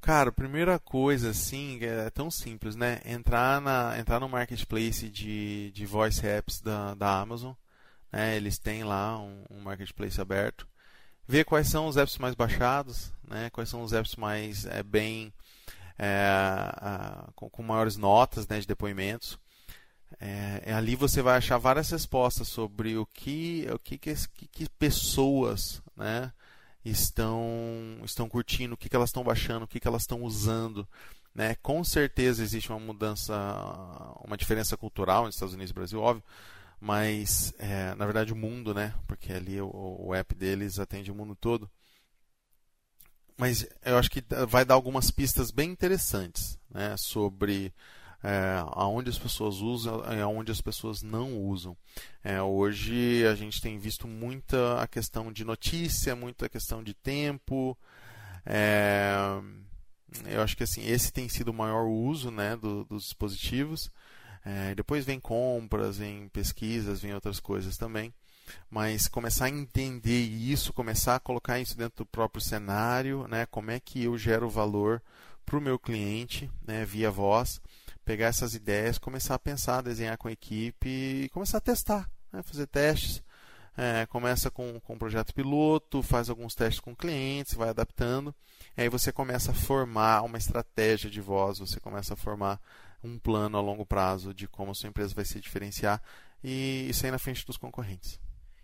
cara, 0.00 0.30
primeira 0.32 0.78
coisa 0.78 1.30
assim 1.30 1.78
é 1.82 2.10
tão 2.10 2.30
simples, 2.30 2.76
né? 2.76 3.00
Entrar 3.04 3.60
na 3.60 3.98
entrar 3.98 4.20
no 4.20 4.28
marketplace 4.28 5.08
de, 5.08 5.70
de 5.72 5.86
voice 5.86 6.24
apps 6.26 6.60
da, 6.60 6.94
da 6.94 7.20
Amazon, 7.20 7.52
né? 8.12 8.36
Eles 8.36 8.58
têm 8.58 8.84
lá 8.84 9.18
um, 9.18 9.44
um 9.50 9.60
marketplace 9.60 10.20
aberto. 10.20 10.66
Ver 11.28 11.44
quais 11.44 11.68
são 11.68 11.88
os 11.88 11.96
apps 11.96 12.18
mais 12.18 12.34
baixados, 12.34 13.12
né? 13.28 13.50
Quais 13.50 13.68
são 13.68 13.82
os 13.82 13.92
apps 13.92 14.16
mais 14.16 14.64
é, 14.66 14.82
bem 14.82 15.32
é, 15.98 16.28
a, 16.28 17.28
com, 17.34 17.50
com, 17.50 17.62
maiores 17.62 17.96
notas, 17.96 18.46
né? 18.46 18.60
De 18.60 18.66
depoimentos. 18.66 19.38
É, 20.20 20.72
ali 20.72 20.94
você 20.94 21.20
vai 21.20 21.36
achar 21.36 21.58
várias 21.58 21.90
respostas 21.90 22.48
sobre 22.48 22.96
o 22.96 23.04
que 23.06 23.66
o 23.72 23.78
que, 23.78 23.98
que, 23.98 24.14
que 24.46 24.68
pessoas, 24.78 25.82
né? 25.96 26.32
Estão 26.90 27.40
estão 28.04 28.28
curtindo, 28.28 28.74
o 28.74 28.76
que, 28.76 28.88
que 28.88 28.96
elas 28.96 29.10
estão 29.10 29.24
baixando, 29.24 29.64
o 29.64 29.68
que, 29.68 29.80
que 29.80 29.88
elas 29.88 30.02
estão 30.02 30.22
usando. 30.22 30.86
Né? 31.34 31.54
Com 31.56 31.84
certeza 31.84 32.42
existe 32.42 32.70
uma 32.70 32.78
mudança, 32.78 33.34
uma 34.24 34.36
diferença 34.36 34.76
cultural 34.76 35.26
nos 35.26 35.34
Estados 35.34 35.54
Unidos 35.54 35.70
e 35.70 35.74
Brasil, 35.74 36.00
óbvio, 36.00 36.24
mas 36.80 37.52
é, 37.58 37.94
na 37.94 38.04
verdade 38.04 38.32
o 38.32 38.36
mundo, 38.36 38.72
né? 38.72 38.94
Porque 39.06 39.32
ali 39.32 39.60
o, 39.60 39.70
o 39.98 40.14
app 40.14 40.34
deles 40.34 40.78
atende 40.78 41.10
o 41.10 41.14
mundo 41.14 41.34
todo. 41.34 41.70
Mas 43.36 43.66
eu 43.84 43.98
acho 43.98 44.10
que 44.10 44.24
vai 44.48 44.64
dar 44.64 44.74
algumas 44.74 45.10
pistas 45.10 45.50
bem 45.50 45.70
interessantes 45.70 46.58
né? 46.70 46.96
sobre 46.96 47.72
é, 48.26 48.60
aonde 48.72 49.08
as 49.08 49.18
pessoas 49.18 49.58
usam 49.60 50.02
e 50.12 50.20
aonde 50.20 50.50
as 50.50 50.60
pessoas 50.60 51.00
não 51.00 51.38
usam. 51.38 51.76
É, 52.24 52.42
hoje 52.42 53.24
a 53.24 53.36
gente 53.36 53.60
tem 53.60 53.78
visto 53.78 54.08
muita 54.08 54.82
a 54.82 54.88
questão 54.88 55.32
de 55.32 55.44
notícia, 55.44 56.16
muita 56.16 56.48
questão 56.48 56.82
de 56.82 56.92
tempo. 56.92 57.78
É, 58.44 59.14
eu 60.24 60.42
acho 60.42 60.56
que 60.56 60.64
assim 60.64 60.84
esse 60.84 61.12
tem 61.12 61.28
sido 61.28 61.50
o 61.50 61.54
maior 61.54 61.86
uso 61.86 62.32
né, 62.32 62.56
do, 62.56 62.84
dos 62.84 63.04
dispositivos. 63.04 63.92
É, 64.44 64.74
depois 64.74 65.04
vem 65.04 65.20
compras, 65.20 65.98
vem 65.98 66.28
pesquisas, 66.28 67.00
vem 67.00 67.14
outras 67.14 67.38
coisas 67.38 67.76
também. 67.76 68.12
Mas 68.68 69.06
começar 69.06 69.44
a 69.44 69.50
entender 69.50 70.20
isso, 70.20 70.72
começar 70.72 71.14
a 71.14 71.20
colocar 71.20 71.60
isso 71.60 71.78
dentro 71.78 71.98
do 71.98 72.06
próprio 72.06 72.42
cenário, 72.42 73.28
né, 73.28 73.46
como 73.46 73.70
é 73.70 73.78
que 73.78 74.02
eu 74.02 74.18
gero 74.18 74.50
valor 74.50 75.00
para 75.44 75.58
o 75.58 75.60
meu 75.60 75.78
cliente 75.78 76.50
né, 76.66 76.84
via 76.84 77.08
voz 77.08 77.60
pegar 78.06 78.26
essas 78.26 78.54
ideias, 78.54 78.98
começar 78.98 79.34
a 79.34 79.38
pensar, 79.38 79.82
desenhar 79.82 80.16
com 80.16 80.28
a 80.28 80.32
equipe 80.32 80.88
e 80.88 81.28
começar 81.30 81.58
a 81.58 81.60
testar, 81.60 82.08
né? 82.32 82.40
fazer 82.42 82.66
testes. 82.68 83.22
É, 83.76 84.06
começa 84.06 84.50
com, 84.50 84.80
com 84.80 84.94
um 84.94 84.98
projeto 84.98 85.34
piloto, 85.34 86.02
faz 86.02 86.30
alguns 86.30 86.54
testes 86.54 86.80
com 86.80 86.96
clientes, 86.96 87.52
vai 87.52 87.68
adaptando. 87.68 88.34
Aí 88.74 88.88
você 88.88 89.12
começa 89.12 89.50
a 89.50 89.54
formar 89.54 90.22
uma 90.22 90.38
estratégia 90.38 91.10
de 91.10 91.20
voz, 91.20 91.58
você 91.58 91.78
começa 91.78 92.14
a 92.14 92.16
formar 92.16 92.58
um 93.04 93.18
plano 93.18 93.58
a 93.58 93.60
longo 93.60 93.84
prazo 93.84 94.32
de 94.32 94.46
como 94.46 94.70
a 94.70 94.74
sua 94.74 94.88
empresa 94.88 95.14
vai 95.14 95.26
se 95.26 95.40
diferenciar 95.40 96.00
e, 96.42 96.86
e 96.88 96.94
sair 96.94 97.10
na 97.10 97.18
frente 97.18 97.44
dos 97.44 97.58
concorrentes. 97.58 98.18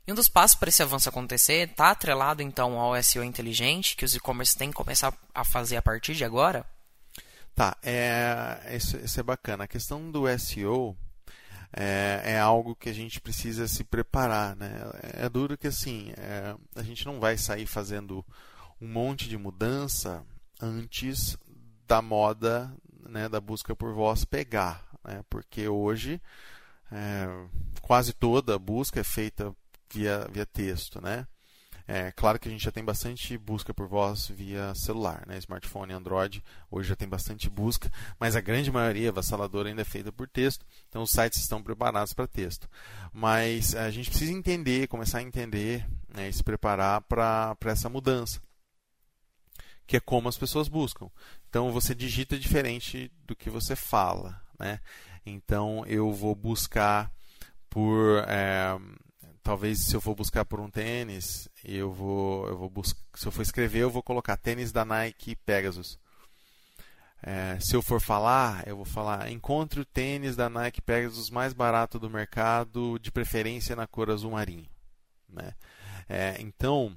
E 0.07 0.13
um 0.13 0.15
dos 0.15 0.29
passos 0.29 0.57
para 0.57 0.69
esse 0.69 0.83
avanço 0.83 1.09
acontecer 1.09 1.69
está 1.69 1.91
atrelado 1.91 2.43
então 2.43 2.79
ao 2.79 3.01
SEO 3.03 3.25
inteligente, 3.25 3.97
que 3.97 4.05
os 4.05 4.15
e-commerce 4.15 4.57
têm 4.57 4.71
que 4.71 4.77
começar 4.77 5.13
a 5.35 5.45
fazer 5.45 5.77
a 5.77 5.83
partir 5.83 6.15
de 6.15 6.25
agora? 6.25 6.65
Tá, 7.55 7.77
é, 7.83 8.75
isso, 8.75 8.97
isso 8.97 9.21
é 9.21 9.23
bacana. 9.23 9.65
A 9.65 9.69
questão 9.69 10.11
do 10.11 10.25
SEO 10.39 10.97
é, 11.73 12.23
é, 12.25 12.39
algo 12.39 12.77
que 12.77 12.89
a 12.89 12.93
gente 12.93 13.21
precisa 13.21 13.67
se 13.67 13.83
preparar, 13.83 14.55
né? 14.57 14.71
É 15.15 15.29
duro 15.29 15.57
que 15.57 15.67
assim, 15.67 16.13
é, 16.17 16.55
a 16.75 16.83
gente 16.83 17.07
não 17.07 17.19
vai 17.19 17.37
sair 17.39 17.67
fazendo 17.67 18.25
um 18.81 18.89
monte 18.89 19.29
de 19.29 19.39
mudança 19.39 20.25
antes 20.61 21.37
da 21.87 22.03
moda, 22.03 22.73
né, 23.09 23.29
da 23.29 23.41
busca 23.41 23.75
por 23.75 23.95
voz 23.95 24.25
pegar, 24.25 24.85
né? 25.05 25.25
Porque 25.31 25.67
hoje 25.69 26.21
é, 26.91 27.27
quase 27.81 28.13
toda 28.13 28.59
busca 28.59 29.01
é 29.01 29.05
feita 29.05 29.55
via, 29.93 30.29
via 30.31 30.47
texto, 30.47 31.01
né? 31.01 31.27
É 31.87 32.13
claro 32.13 32.39
que 32.39 32.49
a 32.49 32.51
gente 32.51 32.65
já 32.65 32.71
tem 32.71 32.85
bastante 32.85 33.37
busca 33.37 33.75
por 33.75 33.87
voz 33.87 34.29
via 34.29 34.75
celular, 34.75 35.25
né? 35.27 35.39
smartphone, 35.39 35.93
Android, 35.93 36.43
hoje 36.71 36.89
já 36.89 36.97
tem 36.97 37.09
bastante 37.09 37.51
busca, 37.51 37.91
mas 38.19 38.37
a 38.37 38.41
grande 38.41 38.71
maioria 38.71 39.11
avassaladora 39.11 39.69
ainda 39.69 39.83
é 39.83 39.85
feita 39.85 40.13
por 40.13 40.29
texto, 40.29 40.65
então 40.89 41.03
os 41.03 41.11
sites 41.11 41.41
estão 41.41 41.63
preparados 41.63 42.13
para 42.13 42.27
texto. 42.27 42.69
Mas 43.13 43.75
a 43.75 43.91
gente 43.91 44.11
precisa 44.11 44.33
entender, 44.33 44.89
começar 44.89 45.19
a 45.19 45.23
entender 45.23 45.87
né, 46.15 46.29
e 46.29 46.33
se 46.33 46.43
preparar 46.43 47.03
para 47.03 47.57
essa 47.67 47.89
mudança, 47.89 48.41
que 49.87 49.97
é 49.97 50.01
como 50.01 50.29
as 50.29 50.39
pessoas 50.39 50.69
buscam. 50.69 51.11
Então 51.49 51.73
você 51.73 51.95
digita 51.95 52.39
diferente 52.39 53.11
do 53.27 53.35
que 53.35 53.51
você 53.51 53.77
fala, 53.77 54.41
né? 54.59 54.81
Então 55.25 55.85
eu 55.87 56.13
vou 56.13 56.35
buscar 56.35 57.13
por 57.69 58.25
é, 58.29 58.79
talvez 59.43 59.81
se 59.81 59.95
eu 59.95 60.01
for 60.01 60.15
buscar 60.15 60.45
por 60.45 60.61
um 60.61 60.71
tênis, 60.71 61.49
eu 61.65 61.93
vou, 61.93 62.47
eu 62.49 62.57
vou 62.57 62.71
buscar, 62.71 63.01
se 63.15 63.27
eu 63.27 63.33
for 63.33 63.43
escrever, 63.43 63.81
eu 63.81 63.91
vou 63.91 64.03
colocar 64.03 64.37
tênis 64.37 64.73
da 64.73 64.85
Nike 64.85 65.37
Pegasus. 65.37 65.99
É, 67.23 67.59
se 67.61 67.77
eu 67.77 67.83
for 67.83 68.01
falar, 68.01 68.67
eu 68.67 68.77
vou 68.77 68.85
falar: 68.85 69.31
encontre 69.31 69.81
o 69.81 69.85
tênis 69.85 70.35
da 70.35 70.49
Nike 70.49 70.81
Pegasus 70.81 71.31
mais 71.31 71.53
barato 71.53 71.99
do 71.99 72.11
mercado, 72.11 72.99
de 72.99 73.13
preferência 73.13 73.77
na 73.77 73.87
cor 73.87 74.11
azul 74.11 74.33
marinho. 74.33 74.69
Né? 75.29 75.55
É, 76.09 76.37
então, 76.41 76.95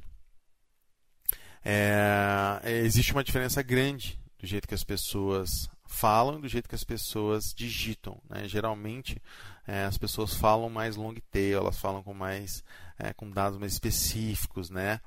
é, 1.64 2.60
existe 2.84 3.12
uma 3.12 3.24
diferença 3.24 3.62
grande 3.62 4.20
do 4.40 4.48
jeito 4.48 4.68
que 4.68 4.74
as 4.74 4.84
pessoas 4.84 5.70
falam 5.86 6.40
do 6.40 6.48
jeito 6.48 6.68
que 6.68 6.76
as 6.76 6.84
pessoas 6.84 7.54
digitam. 7.56 8.20
Né? 8.30 8.48
Geralmente, 8.48 9.22
é, 9.68 9.86
as 9.86 9.98
pessoas 9.98 10.34
falam 10.34 10.70
mais 10.70 10.96
long 10.96 11.16
tail, 11.32 11.60
elas 11.60 11.78
falam 11.78 12.04
com 12.04 12.14
mais 12.14 12.64
é, 12.98 13.14
com 13.14 13.30
dados 13.30 13.58
mais 13.60 13.74
específicos, 13.74 14.70
né? 14.70 15.00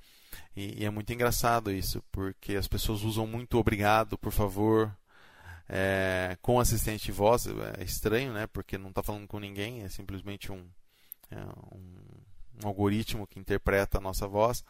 E, 0.54 0.82
e, 0.82 0.84
é 0.84 0.90
muito 0.90 1.12
engraçado 1.12 1.70
isso, 1.70 2.02
porque 2.12 2.56
as 2.56 2.68
pessoas 2.68 3.02
usam 3.02 3.26
muito 3.26 3.58
obrigado, 3.58 4.18
por 4.18 4.32
favor, 4.32 4.94
é, 5.68 6.36
com 6.42 6.60
assistente 6.60 7.06
de 7.06 7.12
voz. 7.12 7.46
É 7.78 7.82
estranho, 7.84 8.32
né? 8.32 8.46
Porque 8.46 8.76
não 8.76 8.90
está 8.90 9.02
falando 9.02 9.26
com 9.26 9.38
ninguém, 9.38 9.82
é 9.82 9.88
simplesmente 9.88 10.52
um, 10.52 10.66
é, 11.30 11.40
um, 11.72 11.96
um, 12.62 12.68
algoritmo 12.68 13.27
que 13.27 13.38
interpreta 13.38 13.99
a 13.99 14.01
nossa 14.01 14.27
voz. 14.27 14.64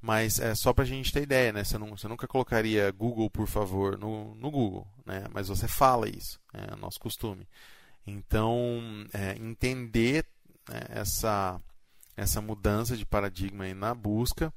Mas 0.00 0.38
é 0.38 0.54
só 0.54 0.72
para 0.72 0.84
a 0.84 0.86
gente 0.86 1.12
ter 1.12 1.22
ideia, 1.22 1.52
né? 1.52 1.64
Você, 1.64 1.78
não, 1.78 1.96
você 1.96 2.08
nunca 2.08 2.26
colocaria 2.26 2.90
Google, 2.90 3.30
por 3.30 3.46
favor, 3.46 3.98
no, 3.98 4.34
no 4.34 4.50
Google, 4.50 4.86
né? 5.04 5.26
Mas 5.32 5.48
você 5.48 5.66
fala 5.66 6.08
isso, 6.08 6.40
é 6.52 6.76
nosso 6.76 7.00
costume. 7.00 7.46
Então, 8.06 8.80
é, 9.12 9.36
entender 9.40 10.24
né, 10.68 10.80
essa, 10.90 11.60
essa 12.16 12.40
mudança 12.40 12.96
de 12.96 13.04
paradigma 13.04 13.72
na 13.74 13.94
busca 13.94 14.52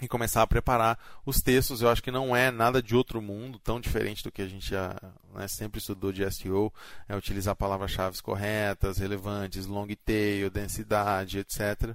e 0.00 0.08
começar 0.08 0.42
a 0.42 0.46
preparar 0.46 0.98
os 1.24 1.40
textos. 1.40 1.80
Eu 1.80 1.88
acho 1.88 2.02
que 2.02 2.10
não 2.10 2.34
é 2.36 2.50
nada 2.50 2.82
de 2.82 2.94
outro 2.94 3.22
mundo, 3.22 3.58
tão 3.58 3.80
diferente 3.80 4.22
do 4.22 4.30
que 4.30 4.42
a 4.42 4.48
gente 4.48 4.70
já 4.70 4.96
né, 5.34 5.48
sempre 5.48 5.78
estudou 5.78 6.12
de 6.12 6.28
SEO, 6.30 6.72
é 7.08 7.16
utilizar 7.16 7.56
palavras-chave 7.56 8.20
corretas, 8.22 8.98
relevantes, 8.98 9.66
long 9.66 9.88
tail, 10.04 10.50
densidade, 10.50 11.38
etc. 11.38 11.94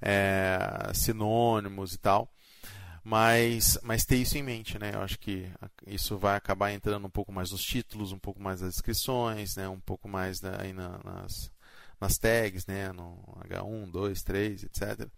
É, 0.00 0.90
sinônimos 0.94 1.94
e 1.94 1.98
tal. 1.98 2.28
Mas, 3.04 3.78
mas 3.82 4.04
ter 4.04 4.16
isso 4.16 4.36
em 4.36 4.42
mente, 4.42 4.78
né? 4.78 4.90
Eu 4.92 5.00
acho 5.00 5.18
que 5.18 5.50
isso 5.86 6.18
vai 6.18 6.36
acabar 6.36 6.72
entrando 6.72 7.06
um 7.06 7.10
pouco 7.10 7.32
mais 7.32 7.50
nos 7.50 7.62
títulos, 7.62 8.12
um 8.12 8.18
pouco 8.18 8.42
mais 8.42 8.60
nas 8.60 8.72
descrições, 8.72 9.56
né? 9.56 9.66
um 9.66 9.80
pouco 9.80 10.06
mais 10.06 10.42
né, 10.42 10.54
aí 10.58 10.74
na, 10.74 11.00
nas, 11.02 11.50
nas 12.00 12.18
tags, 12.18 12.66
né? 12.66 12.92
no 12.92 13.16
H1, 13.48 13.90
2, 13.90 14.22
3, 14.22 14.64
etc. 14.64 15.08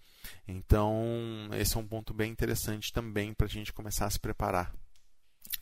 Então, 0.46 1.48
esse 1.54 1.76
é 1.76 1.80
um 1.80 1.86
ponto 1.86 2.12
bem 2.12 2.30
interessante 2.30 2.92
também 2.92 3.32
para 3.34 3.46
a 3.46 3.50
gente 3.50 3.72
começar 3.72 4.06
a 4.06 4.10
se 4.10 4.18
preparar. 4.18 4.72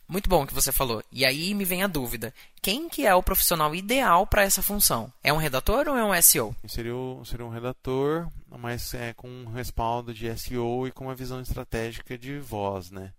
Muito 0.07 0.27
bom 0.27 0.43
o 0.43 0.47
que 0.47 0.53
você 0.53 0.71
falou. 0.71 1.03
E 1.11 1.23
aí 1.23 1.53
me 1.53 1.63
vem 1.63 1.83
a 1.83 1.87
dúvida: 1.87 2.33
quem 2.61 2.89
que 2.89 3.05
é 3.05 3.13
o 3.13 3.21
profissional 3.21 3.75
ideal 3.75 4.25
para 4.25 4.43
essa 4.43 4.61
função? 4.61 5.13
É 5.23 5.31
um 5.31 5.37
redator 5.37 5.87
ou 5.87 5.95
é 5.95 6.03
um 6.03 6.21
SEO? 6.21 6.55
Seria, 6.67 6.95
o, 6.95 7.23
seria 7.23 7.45
um 7.45 7.49
redator, 7.49 8.27
mas 8.47 8.93
é 8.93 9.13
com 9.13 9.29
um 9.29 9.51
respaldo 9.51 10.13
de 10.13 10.35
SEO 10.37 10.87
e 10.87 10.91
com 10.91 11.05
uma 11.05 11.15
visão 11.15 11.39
estratégica 11.39 12.17
de 12.17 12.39
voz, 12.39 12.89
né? 12.89 13.13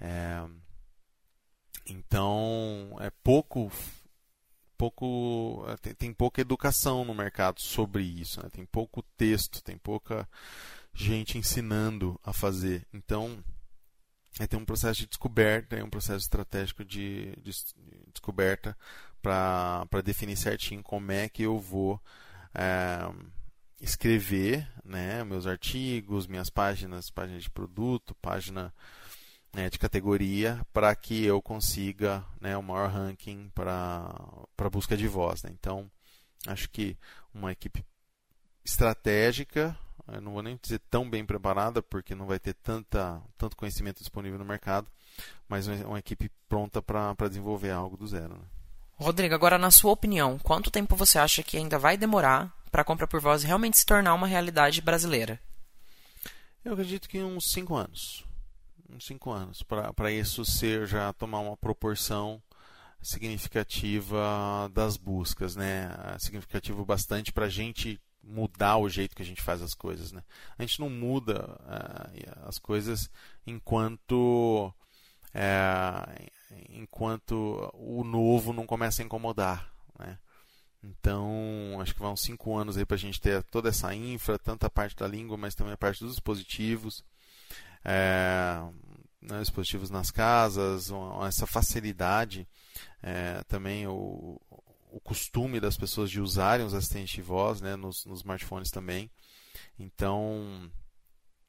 É, 0.00 0.44
então 1.86 2.96
é 3.00 3.10
pouco 3.24 3.72
pouco 4.78 5.66
tem, 5.82 5.94
tem, 5.94 6.12
pouca 6.14 6.40
educação 6.40 7.04
no 7.04 7.12
mercado 7.12 7.60
sobre 7.60 8.04
isso 8.04 8.40
né? 8.40 8.48
tem 8.50 8.64
pouco 8.64 9.02
texto 9.16 9.60
tem 9.62 9.76
pouca 9.76 10.26
gente 10.94 11.36
ensinando 11.36 12.18
a 12.24 12.32
fazer 12.32 12.86
então 12.94 13.42
é 14.38 14.46
tem 14.46 14.58
um 14.58 14.64
processo 14.64 15.00
de 15.00 15.08
descoberta 15.08 15.76
é 15.76 15.82
um 15.82 15.90
processo 15.90 16.20
estratégico 16.20 16.84
de, 16.84 17.34
de, 17.42 17.50
de 17.50 18.12
descoberta 18.12 18.78
para 19.20 20.00
definir 20.04 20.36
certinho 20.36 20.82
como 20.82 21.10
é 21.10 21.28
que 21.28 21.42
eu 21.42 21.58
vou 21.58 22.00
é, 22.54 23.00
escrever 23.80 24.66
né 24.84 25.24
meus 25.24 25.44
artigos 25.44 26.28
minhas 26.28 26.48
páginas 26.48 27.10
páginas 27.10 27.42
de 27.42 27.50
produto 27.50 28.14
página 28.22 28.72
né, 29.52 29.70
de 29.70 29.78
categoria 29.78 30.60
para 30.72 30.94
que 30.94 31.24
eu 31.24 31.40
consiga 31.40 32.24
né, 32.40 32.56
o 32.56 32.62
maior 32.62 32.90
ranking 32.90 33.50
para 33.54 34.70
busca 34.70 34.96
de 34.96 35.08
voz. 35.08 35.42
Né? 35.42 35.50
Então, 35.52 35.90
acho 36.46 36.68
que 36.70 36.96
uma 37.34 37.52
equipe 37.52 37.84
estratégica, 38.64 39.76
eu 40.12 40.20
não 40.20 40.32
vou 40.32 40.42
nem 40.42 40.58
dizer 40.60 40.80
tão 40.90 41.08
bem 41.08 41.24
preparada, 41.24 41.82
porque 41.82 42.14
não 42.14 42.26
vai 42.26 42.38
ter 42.38 42.54
tanta, 42.54 43.20
tanto 43.36 43.56
conhecimento 43.56 43.98
disponível 43.98 44.38
no 44.38 44.44
mercado, 44.44 44.90
mas 45.48 45.66
uma 45.66 45.98
equipe 45.98 46.30
pronta 46.48 46.82
para 46.82 47.28
desenvolver 47.28 47.70
algo 47.70 47.96
do 47.96 48.06
zero. 48.06 48.34
Né? 48.34 48.44
Rodrigo, 48.94 49.34
agora 49.34 49.58
na 49.58 49.70
sua 49.70 49.92
opinião, 49.92 50.38
quanto 50.38 50.70
tempo 50.70 50.96
você 50.96 51.18
acha 51.18 51.42
que 51.42 51.56
ainda 51.56 51.78
vai 51.78 51.96
demorar 51.96 52.52
para 52.70 52.82
a 52.82 52.84
compra 52.84 53.06
por 53.06 53.20
voz 53.20 53.42
realmente 53.42 53.78
se 53.78 53.86
tornar 53.86 54.14
uma 54.14 54.26
realidade 54.26 54.82
brasileira? 54.82 55.40
Eu 56.64 56.72
acredito 56.74 57.08
que 57.08 57.22
uns 57.22 57.52
5 57.52 57.74
anos 57.74 58.27
uns 58.88 59.06
cinco 59.06 59.30
anos, 59.30 59.62
para 59.62 60.10
isso 60.10 60.44
ser 60.44 60.86
já 60.86 61.12
tomar 61.12 61.40
uma 61.40 61.56
proporção 61.56 62.42
significativa 63.00 64.70
das 64.72 64.96
buscas, 64.96 65.54
né? 65.54 65.90
Significativo 66.18 66.84
bastante 66.84 67.32
para 67.32 67.46
a 67.46 67.50
gente 67.50 68.00
mudar 68.22 68.76
o 68.78 68.88
jeito 68.88 69.14
que 69.14 69.22
a 69.22 69.24
gente 69.24 69.42
faz 69.42 69.62
as 69.62 69.74
coisas, 69.74 70.12
né? 70.12 70.22
A 70.58 70.62
gente 70.62 70.80
não 70.80 70.90
muda 70.90 71.44
uh, 71.60 72.48
as 72.48 72.58
coisas 72.58 73.10
enquanto 73.46 74.72
uh, 75.34 76.30
enquanto 76.70 77.70
o 77.74 78.02
novo 78.04 78.52
não 78.52 78.66
começa 78.66 79.02
a 79.02 79.04
incomodar, 79.04 79.70
né? 79.98 80.18
Então, 80.82 81.78
acho 81.80 81.92
que 81.92 82.00
vão 82.00 82.16
cinco 82.16 82.56
anos 82.56 82.76
aí 82.76 82.86
para 82.86 82.94
a 82.94 82.98
gente 82.98 83.20
ter 83.20 83.42
toda 83.44 83.68
essa 83.68 83.92
infra, 83.94 84.38
tanto 84.38 84.64
a 84.64 84.70
parte 84.70 84.94
da 84.94 85.08
língua, 85.08 85.36
mas 85.36 85.54
também 85.54 85.72
a 85.72 85.76
parte 85.76 86.04
dos 86.04 86.12
dispositivos 86.12 87.04
é, 87.84 88.60
né, 89.20 89.40
dispositivos 89.40 89.90
nas 89.90 90.10
casas, 90.10 90.90
essa 91.26 91.46
facilidade, 91.46 92.48
é, 93.02 93.42
também 93.48 93.86
o, 93.86 94.40
o 94.90 95.00
costume 95.00 95.60
das 95.60 95.76
pessoas 95.76 96.10
de 96.10 96.20
usarem 96.20 96.66
os 96.66 96.74
assistentes 96.74 97.14
de 97.14 97.22
voz 97.22 97.60
né, 97.60 97.76
nos, 97.76 98.04
nos 98.04 98.20
smartphones 98.20 98.70
também. 98.70 99.10
Então, 99.78 100.70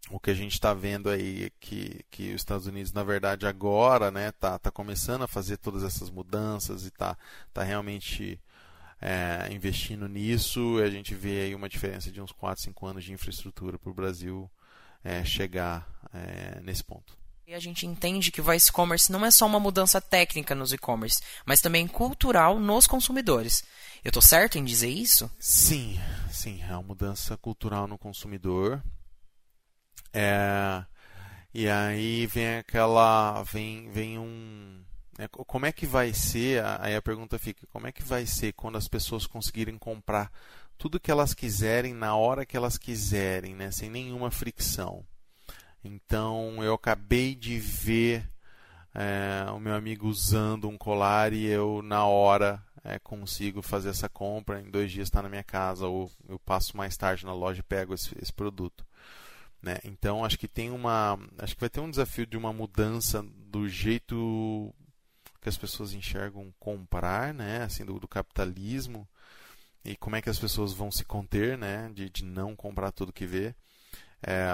o 0.10 0.20
que 0.20 0.32
a 0.32 0.34
gente 0.34 0.54
está 0.54 0.74
vendo 0.74 1.10
aí 1.10 1.46
é 1.46 1.52
que, 1.60 2.04
que 2.10 2.30
os 2.30 2.42
Estados 2.42 2.68
Unidos, 2.68 2.92
na 2.94 3.04
verdade, 3.04 3.46
agora 3.46 4.08
está 4.08 4.20
né, 4.20 4.32
tá, 4.32 4.60
tá 4.60 4.72
começando 4.72 5.24
a 5.24 5.28
fazer 5.28 5.58
todas 5.58 5.84
essas 5.84 6.10
mudanças 6.10 6.84
e 6.84 6.88
está 6.88 7.18
tá 7.54 7.64
realmente 7.64 8.40
é, 9.02 9.48
investindo 9.52 10.08
nisso. 10.08 10.80
A 10.84 10.90
gente 10.90 11.14
vê 11.16 11.42
aí 11.42 11.56
uma 11.56 11.70
diferença 11.70 12.12
de 12.12 12.22
uns 12.22 12.32
4, 12.32 12.64
5 12.64 12.86
anos 12.86 13.04
de 13.04 13.14
infraestrutura 13.14 13.78
para 13.78 13.90
o 13.90 13.94
Brasil 13.94 14.50
é, 15.04 15.24
chegar 15.24 15.88
é, 16.14 16.60
nesse 16.62 16.84
ponto. 16.84 17.18
E 17.48 17.54
a 17.56 17.60
gente 17.60 17.88
entende 17.88 18.32
que 18.32 18.42
o 18.42 18.44
voice 18.44 18.72
commerce 18.72 19.12
não 19.12 19.26
é 19.26 19.32
só 19.32 19.48
uma 19.48 19.60
mudança 19.60 20.00
técnica 20.00 20.54
nos 20.54 20.72
e-commerce, 20.72 21.20
mas 21.46 21.62
também 21.62 21.88
cultural 21.88 22.60
nos 22.60 22.86
consumidores. 22.86 23.64
Eu 24.04 24.10
estou 24.10 24.22
certo 24.22 24.58
em 24.60 24.64
dizer 24.64 24.90
isso? 24.90 25.32
Sim, 25.40 26.00
sim, 26.32 26.62
é 26.62 26.72
uma 26.74 26.84
mudança 26.84 27.36
cultural 27.38 27.88
no 27.88 27.98
consumidor. 27.98 28.84
É, 30.14 30.86
e 31.52 31.68
aí 31.68 32.28
vem 32.28 32.58
aquela, 32.58 33.42
vem, 33.42 33.90
vem 33.92 34.20
um, 34.20 34.84
é, 35.20 35.28
como 35.28 35.66
é 35.66 35.72
que 35.74 35.86
vai 35.86 36.14
ser? 36.14 36.64
Aí 36.80 36.96
a 36.96 37.02
pergunta 37.02 37.38
fica: 37.38 37.68
como 37.68 37.88
é 37.88 37.92
que 37.92 38.02
vai 38.02 38.26
ser 38.26 38.54
quando 38.54 38.78
as 38.78 38.88
pessoas 38.88 39.28
conseguirem 39.28 39.78
comprar 39.78 40.32
tudo 40.78 41.00
que 41.00 41.12
elas 41.12 41.34
quiserem 41.34 41.94
na 41.94 42.16
hora 42.16 42.46
que 42.46 42.56
elas 42.56 42.78
quiserem, 42.78 43.54
né, 43.54 43.70
sem 43.70 43.90
nenhuma 43.90 44.32
fricção? 44.32 45.06
Então 45.84 46.64
eu 46.64 46.74
acabei 46.74 47.36
de 47.36 47.60
ver 47.60 48.30
é, 48.94 49.50
o 49.52 49.60
meu 49.60 49.74
amigo 49.74 50.08
usando 50.08 50.68
um 50.68 50.78
colar 50.78 51.34
e 51.34 51.46
eu 51.46 51.82
na 51.82 52.06
hora 52.06 52.64
é, 52.84 53.00
consigo 53.00 53.62
fazer 53.62 53.90
essa 53.90 54.10
compra. 54.10 54.62
Em 54.62 54.70
dois 54.70 54.92
dias 54.92 55.08
está 55.08 55.22
na 55.22 55.30
minha 55.30 55.44
casa 55.44 55.88
ou 55.88 56.12
eu 56.28 56.40
passo 56.40 56.76
mais 56.76 56.98
tarde 56.98 57.26
na 57.26 57.34
loja 57.34 57.60
e 57.60 57.64
pego 57.64 57.94
esse, 57.94 58.16
esse 58.22 58.34
produto. 58.34 58.86
Né? 59.62 59.78
Então 59.84 60.24
acho 60.24 60.40
que 60.40 60.48
tem 60.48 60.72
uma, 60.72 61.20
acho 61.38 61.56
que 61.56 61.62
vai 61.62 61.70
ter 61.70 61.82
um 61.82 61.90
desafio 61.90 62.26
de 62.26 62.38
uma 62.38 62.54
mudança 62.54 63.24
do 63.24 63.68
jeito 63.68 64.74
que 65.42 65.50
as 65.50 65.58
pessoas 65.58 65.94
enxergam 65.94 66.54
comprar, 66.60 67.34
né? 67.34 67.64
Assim 67.64 67.86
do, 67.86 68.00
do 68.00 68.08
capitalismo 68.08 69.08
e 69.84 69.96
como 69.96 70.16
é 70.16 70.22
que 70.22 70.30
as 70.30 70.40
pessoas 70.40 70.74
vão 70.74 70.92
se 70.92 71.06
conter, 71.06 71.58
né? 71.58 71.90
De, 71.94 72.10
de 72.10 72.24
não 72.24 72.56
comprar 72.56 72.92
tudo 72.92 73.14
que 73.14 73.26
vê. 73.26 73.56
É, 74.22 74.48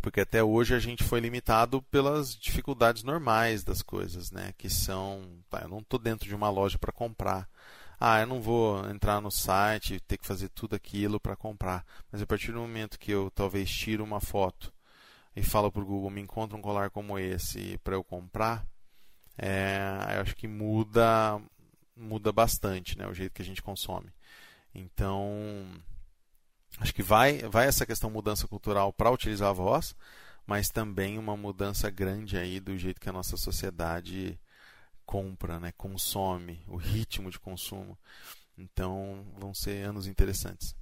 porque 0.00 0.20
até 0.20 0.42
hoje 0.42 0.74
a 0.74 0.78
gente 0.78 1.04
foi 1.04 1.20
limitado 1.20 1.82
pelas 1.82 2.34
dificuldades 2.34 3.02
normais 3.02 3.64
das 3.64 3.82
coisas, 3.82 4.30
né? 4.30 4.52
Que 4.56 4.70
são, 4.70 5.42
tá, 5.50 5.60
eu 5.62 5.68
não 5.68 5.78
estou 5.78 5.98
dentro 5.98 6.28
de 6.28 6.34
uma 6.34 6.50
loja 6.50 6.78
para 6.78 6.92
comprar. 6.92 7.48
Ah, 8.00 8.20
eu 8.20 8.26
não 8.26 8.40
vou 8.40 8.88
entrar 8.90 9.20
no 9.20 9.30
site 9.30 10.00
ter 10.00 10.18
que 10.18 10.26
fazer 10.26 10.48
tudo 10.50 10.76
aquilo 10.76 11.18
para 11.18 11.36
comprar. 11.36 11.84
Mas 12.12 12.22
a 12.22 12.26
partir 12.26 12.52
do 12.52 12.60
momento 12.60 12.98
que 12.98 13.10
eu 13.10 13.30
talvez 13.30 13.70
tiro 13.70 14.04
uma 14.04 14.20
foto 14.20 14.72
e 15.34 15.42
falo 15.42 15.70
para 15.70 15.82
o 15.82 15.86
Google, 15.86 16.10
me 16.10 16.20
encontra 16.20 16.56
um 16.56 16.62
colar 16.62 16.90
como 16.90 17.18
esse 17.18 17.78
para 17.78 17.94
eu 17.94 18.04
comprar, 18.04 18.66
é, 19.36 20.16
eu 20.16 20.22
acho 20.22 20.36
que 20.36 20.48
muda, 20.48 21.40
muda 21.96 22.32
bastante, 22.32 22.98
né? 22.98 23.06
O 23.06 23.14
jeito 23.14 23.32
que 23.34 23.42
a 23.42 23.44
gente 23.44 23.62
consome. 23.62 24.10
Então, 24.74 25.66
acho 26.80 26.94
que 26.94 27.02
vai, 27.02 27.38
vai 27.38 27.66
essa 27.66 27.86
questão 27.86 28.10
mudança 28.10 28.46
cultural 28.46 28.92
para 28.92 29.10
utilizar 29.10 29.50
a 29.50 29.52
voz, 29.52 29.94
mas 30.46 30.70
também 30.70 31.18
uma 31.18 31.36
mudança 31.36 31.90
grande 31.90 32.36
aí 32.36 32.60
do 32.60 32.76
jeito 32.78 33.00
que 33.00 33.08
a 33.08 33.12
nossa 33.12 33.36
sociedade 33.36 34.38
compra, 35.04 35.58
né, 35.58 35.72
consome, 35.76 36.62
o 36.66 36.76
ritmo 36.76 37.30
de 37.30 37.38
consumo. 37.38 37.98
Então, 38.56 39.24
vão 39.38 39.54
ser 39.54 39.84
anos 39.84 40.06
interessantes. 40.06 40.74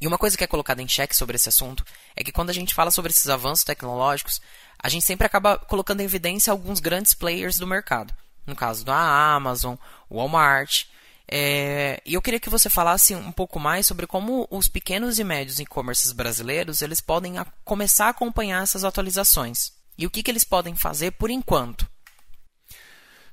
E 0.00 0.06
uma 0.06 0.16
coisa 0.16 0.36
que 0.36 0.44
é 0.44 0.46
colocada 0.46 0.80
em 0.80 0.88
xeque 0.88 1.14
sobre 1.14 1.36
esse 1.36 1.48
assunto 1.48 1.84
é 2.16 2.24
que 2.24 2.32
quando 2.32 2.50
a 2.50 2.54
gente 2.54 2.74
fala 2.74 2.90
sobre 2.90 3.10
esses 3.10 3.28
avanços 3.28 3.64
tecnológicos, 3.64 4.40
a 4.78 4.88
gente 4.88 5.04
sempre 5.04 5.26
acaba 5.26 5.58
colocando 5.58 6.00
em 6.00 6.04
evidência 6.04 6.50
alguns 6.50 6.80
grandes 6.80 7.12
players 7.12 7.58
do 7.58 7.66
mercado. 7.66 8.14
No 8.46 8.56
caso 8.56 8.84
da 8.84 8.96
Amazon, 9.34 9.76
Walmart, 10.10 10.86
é, 11.32 12.02
e 12.04 12.14
eu 12.14 12.22
queria 12.22 12.40
que 12.40 12.50
você 12.50 12.68
falasse 12.68 13.14
um 13.14 13.30
pouco 13.30 13.60
mais 13.60 13.86
sobre 13.86 14.04
como 14.04 14.48
os 14.50 14.66
pequenos 14.66 15.20
e 15.20 15.24
médios 15.24 15.60
e-commerces 15.60 16.10
brasileiros 16.10 16.82
eles 16.82 17.00
podem 17.00 17.38
a, 17.38 17.46
começar 17.64 18.06
a 18.06 18.10
acompanhar 18.10 18.64
essas 18.64 18.82
atualizações. 18.82 19.72
E 19.96 20.06
o 20.06 20.10
que, 20.10 20.22
que 20.24 20.30
eles 20.30 20.42
podem 20.42 20.74
fazer 20.74 21.12
por 21.12 21.30
enquanto. 21.30 21.88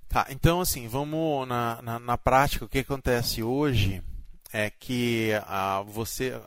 Tá, 0.08 0.28
então 0.30 0.62
assim, 0.62 0.88
vamos 0.88 1.48
na, 1.48 1.82
na, 1.82 2.00
na 2.00 2.18
prática, 2.18 2.66
o 2.66 2.70
que 2.70 2.80
acontece 2.80 3.42
hoje 3.42 4.04
é 4.54 4.70
que 4.70 5.32
a, 5.48 5.82
você 5.82 6.40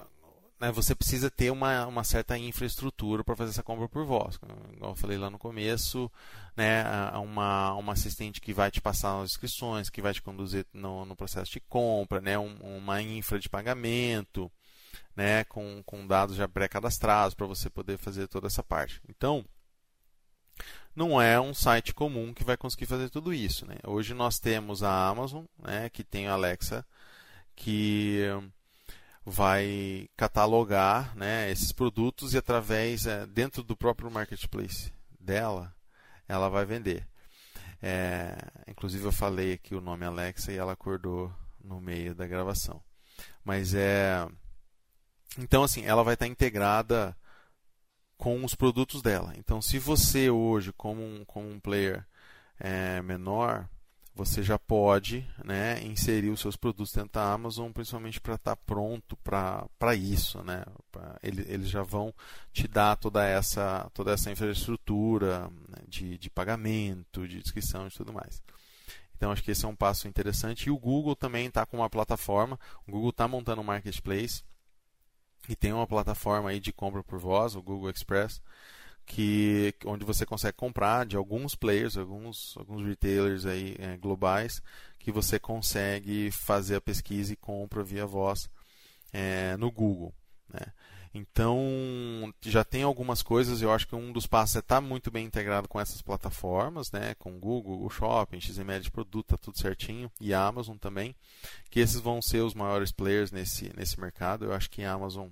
né, 0.61 0.71
você 0.71 0.95
precisa 0.95 1.31
ter 1.31 1.51
uma, 1.51 1.87
uma 1.87 2.05
certa 2.05 2.37
infraestrutura 2.37 3.25
para 3.25 3.35
fazer 3.35 3.51
essa 3.51 3.63
compra 3.63 3.89
por 3.89 4.05
voz. 4.05 4.37
Como 4.37 4.53
eu 4.81 4.95
falei 4.95 5.17
lá 5.17 5.31
no 5.31 5.39
começo, 5.39 6.11
né, 6.55 6.85
uma, 7.19 7.75
uma 7.75 7.95
assistente 7.95 8.41
que 8.41 8.53
vai 8.53 8.71
te 8.71 8.81
passar 8.81 9.23
as 9.23 9.31
inscrições, 9.31 9.89
que 9.89 10.03
vai 10.03 10.13
te 10.13 10.21
conduzir 10.21 10.67
no, 10.73 11.07
no 11.07 11.17
processo 11.17 11.51
de 11.51 11.61
compra, 11.61 12.21
né, 12.21 12.39
um, 12.39 12.55
uma 12.77 13.01
infra 13.01 13.39
de 13.39 13.49
pagamento, 13.49 14.53
né, 15.17 15.45
com, 15.45 15.83
com 15.85 16.07
dados 16.07 16.37
já 16.37 16.47
pré-cadastrados 16.47 17.35
para 17.35 17.47
você 17.47 17.71
poder 17.71 17.97
fazer 17.97 18.29
toda 18.29 18.47
essa 18.47 18.63
parte. 18.63 19.01
Então, 19.09 19.43
não 20.95 21.23
é 21.23 21.41
um 21.41 21.55
site 21.55 21.95
comum 21.95 22.35
que 22.35 22.45
vai 22.45 22.59
conseguir 22.59 22.85
fazer 22.85 23.09
tudo 23.09 23.33
isso. 23.33 23.65
Né? 23.65 23.77
Hoje 23.87 24.13
nós 24.13 24.39
temos 24.39 24.83
a 24.83 25.09
Amazon, 25.09 25.45
né, 25.59 25.89
que 25.89 26.05
tem 26.05 26.29
a 26.29 26.35
Alexa, 26.35 26.85
que 27.57 28.29
vai 29.25 30.09
catalogar 30.17 31.15
né, 31.17 31.51
esses 31.51 31.73
produtos 31.73 32.35
e 32.35 32.39
através 32.39 33.07
é, 33.07 33.27
dentro 33.27 33.63
do 33.63 33.77
próprio 33.77 34.11
marketplace 34.11 34.93
dela, 35.19 35.75
ela 36.27 36.49
vai 36.49 36.65
vender. 36.65 37.07
É, 37.83 38.37
inclusive 38.69 39.05
eu 39.05 39.13
falei 39.13 39.55
aqui 39.55 39.75
o 39.75 39.81
nome 39.81 40.05
Alexa 40.05 40.53
e 40.53 40.57
ela 40.57 40.73
acordou 40.73 41.33
no 41.63 41.81
meio 41.81 42.15
da 42.15 42.27
gravação. 42.27 42.83
Mas 43.45 43.75
é 43.75 44.27
então 45.39 45.63
assim, 45.63 45.85
ela 45.85 46.03
vai 46.03 46.15
estar 46.15 46.27
integrada 46.27 47.17
com 48.21 48.45
os 48.45 48.55
produtos 48.55 49.01
dela. 49.01 49.33
Então, 49.37 49.63
se 49.63 49.79
você 49.79 50.29
hoje, 50.29 50.73
como 50.75 51.03
um, 51.03 51.25
como 51.25 51.49
um 51.49 51.59
player 51.59 52.07
é, 52.59 53.01
menor, 53.01 53.67
você 54.25 54.43
já 54.43 54.59
pode 54.59 55.27
né, 55.43 55.83
inserir 55.83 56.29
os 56.29 56.41
seus 56.41 56.55
produtos 56.55 56.93
dentro 56.93 57.13
da 57.13 57.33
Amazon, 57.33 57.73
principalmente 57.73 58.21
para 58.21 58.35
estar 58.35 58.55
tá 58.55 58.63
pronto 58.67 59.17
para 59.17 59.95
isso. 59.95 60.43
Né? 60.43 60.63
Pra, 60.93 61.19
eles, 61.23 61.49
eles 61.49 61.69
já 61.71 61.83
vão 61.83 62.13
te 62.53 62.69
dar 62.69 62.97
toda 62.97 63.27
essa, 63.27 63.91
toda 63.95 64.13
essa 64.13 64.31
infraestrutura 64.31 65.49
né, 65.69 65.79
de, 65.89 66.19
de 66.19 66.29
pagamento, 66.29 67.27
de 67.27 67.39
inscrição 67.39 67.87
e 67.87 67.91
tudo 67.91 68.13
mais. 68.13 68.43
Então, 69.17 69.33
acho 69.33 69.43
que 69.43 69.53
esse 69.53 69.65
é 69.65 69.69
um 69.69 69.77
passo 69.77 70.07
interessante. 70.07 70.67
E 70.67 70.71
o 70.71 70.79
Google 70.79 71.17
também 71.17 71.47
está 71.47 71.65
com 71.65 71.79
uma 71.79 71.89
plataforma. 71.89 72.61
O 72.87 72.93
Google 72.93 73.11
está 73.11 73.27
montando 73.27 73.63
um 73.63 73.65
marketplace 73.65 74.45
e 75.49 75.57
tem 75.57 75.73
uma 75.73 75.87
plataforma 75.87 76.51
aí 76.51 76.61
de 76.61 76.75
compra 76.75 77.03
por 77.03 77.19
voz, 77.19 77.55
o 77.55 77.63
Google 77.63 77.91
Express, 77.91 78.43
que 79.11 79.75
onde 79.87 80.05
você 80.05 80.25
consegue 80.25 80.57
comprar 80.57 81.05
de 81.05 81.17
alguns 81.17 81.57
players, 81.57 81.97
alguns, 81.97 82.57
alguns 82.57 82.87
retailers 82.87 83.45
aí 83.45 83.75
é, 83.81 83.97
globais, 83.97 84.63
que 85.01 85.11
você 85.11 85.37
consegue 85.37 86.31
fazer 86.31 86.77
a 86.77 86.81
pesquisa 86.81 87.33
e 87.33 87.37
compra 87.37 87.83
via 87.83 88.07
voz 88.07 88.49
é, 89.13 89.57
no 89.57 89.69
Google. 89.69 90.15
Né? 90.49 90.61
Então, 91.13 92.33
já 92.41 92.63
tem 92.63 92.85
algumas 92.85 93.21
coisas, 93.21 93.61
eu 93.61 93.73
acho 93.73 93.89
que 93.89 93.97
um 93.97 94.13
dos 94.13 94.29
passos 94.29 94.55
é 94.55 94.59
estar 94.61 94.77
tá 94.77 94.81
muito 94.81 95.11
bem 95.11 95.27
integrado 95.27 95.67
com 95.67 95.81
essas 95.81 96.01
plataformas, 96.01 96.93
né? 96.93 97.17
com 97.19 97.41
Google, 97.41 97.85
o 97.85 97.91
Shopping, 97.91 98.41
XML 98.41 98.81
de 98.81 98.93
produto, 98.93 99.31
tá 99.31 99.37
tudo 99.37 99.59
certinho, 99.59 100.09
e 100.21 100.33
a 100.33 100.47
Amazon 100.47 100.77
também, 100.77 101.17
que 101.69 101.81
esses 101.81 101.99
vão 101.99 102.23
ser 102.23 102.45
os 102.45 102.55
maiores 102.55 102.93
players 102.93 103.33
nesse, 103.33 103.73
nesse 103.77 103.99
mercado. 103.99 104.45
Eu 104.45 104.53
acho 104.53 104.71
que 104.71 104.85
a 104.85 104.93
Amazon 104.93 105.31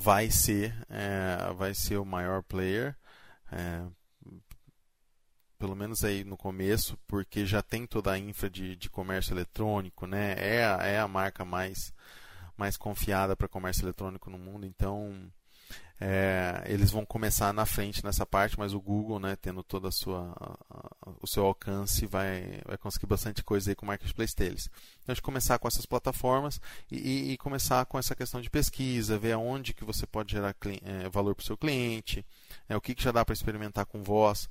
vai 0.00 0.30
ser, 0.30 0.74
é, 0.88 1.52
vai 1.52 1.74
ser 1.74 1.98
o 1.98 2.06
maior 2.06 2.42
player, 2.42 2.96
é, 3.52 3.86
pelo 5.58 5.76
menos 5.76 6.02
aí 6.02 6.24
no 6.24 6.38
começo, 6.38 6.98
porque 7.06 7.44
já 7.44 7.62
tem 7.62 7.86
toda 7.86 8.10
a 8.10 8.18
infra 8.18 8.48
de, 8.48 8.76
de 8.76 8.88
comércio 8.88 9.34
eletrônico, 9.34 10.06
né? 10.06 10.34
é, 10.38 10.64
a, 10.64 10.86
é 10.86 10.98
a 10.98 11.06
marca 11.06 11.44
mais 11.44 11.92
mais 12.56 12.76
confiada 12.76 13.34
para 13.34 13.48
comércio 13.48 13.84
eletrônico 13.84 14.28
no 14.28 14.38
mundo, 14.38 14.66
então 14.66 15.30
é, 16.02 16.62
eles 16.64 16.90
vão 16.90 17.04
começar 17.04 17.52
na 17.52 17.66
frente 17.66 18.02
nessa 18.02 18.24
parte, 18.24 18.58
mas 18.58 18.72
o 18.72 18.80
Google, 18.80 19.20
né, 19.20 19.36
tendo 19.36 19.62
toda 19.62 19.88
a 19.88 19.92
sua 19.92 20.34
a, 20.70 21.10
o 21.20 21.26
seu 21.26 21.44
alcance, 21.44 22.06
vai, 22.06 22.62
vai 22.66 22.78
conseguir 22.78 23.04
bastante 23.04 23.44
coisa 23.44 23.70
aí 23.70 23.74
com 23.74 23.84
o 23.84 23.86
marketplace 23.86 24.34
deles. 24.34 24.70
Então, 25.02 25.14
de 25.14 25.20
começar 25.20 25.58
com 25.58 25.68
essas 25.68 25.84
plataformas 25.84 26.58
e, 26.90 26.96
e, 26.96 27.32
e, 27.32 27.36
começar 27.36 27.84
com 27.84 27.98
essa 27.98 28.14
questão 28.14 28.40
de 28.40 28.48
pesquisa, 28.48 29.18
ver 29.18 29.32
aonde 29.32 29.74
que 29.74 29.84
você 29.84 30.06
pode 30.06 30.32
gerar 30.32 30.56
é, 30.82 31.08
valor 31.10 31.34
para 31.34 31.42
o 31.42 31.46
seu 31.46 31.56
cliente, 31.56 32.24
é, 32.70 32.76
o 32.76 32.80
que, 32.80 32.94
que 32.94 33.02
já 33.02 33.10
dá 33.10 33.24
para 33.24 33.32
experimentar 33.32 33.84
com 33.84 34.00
voz, 34.00 34.48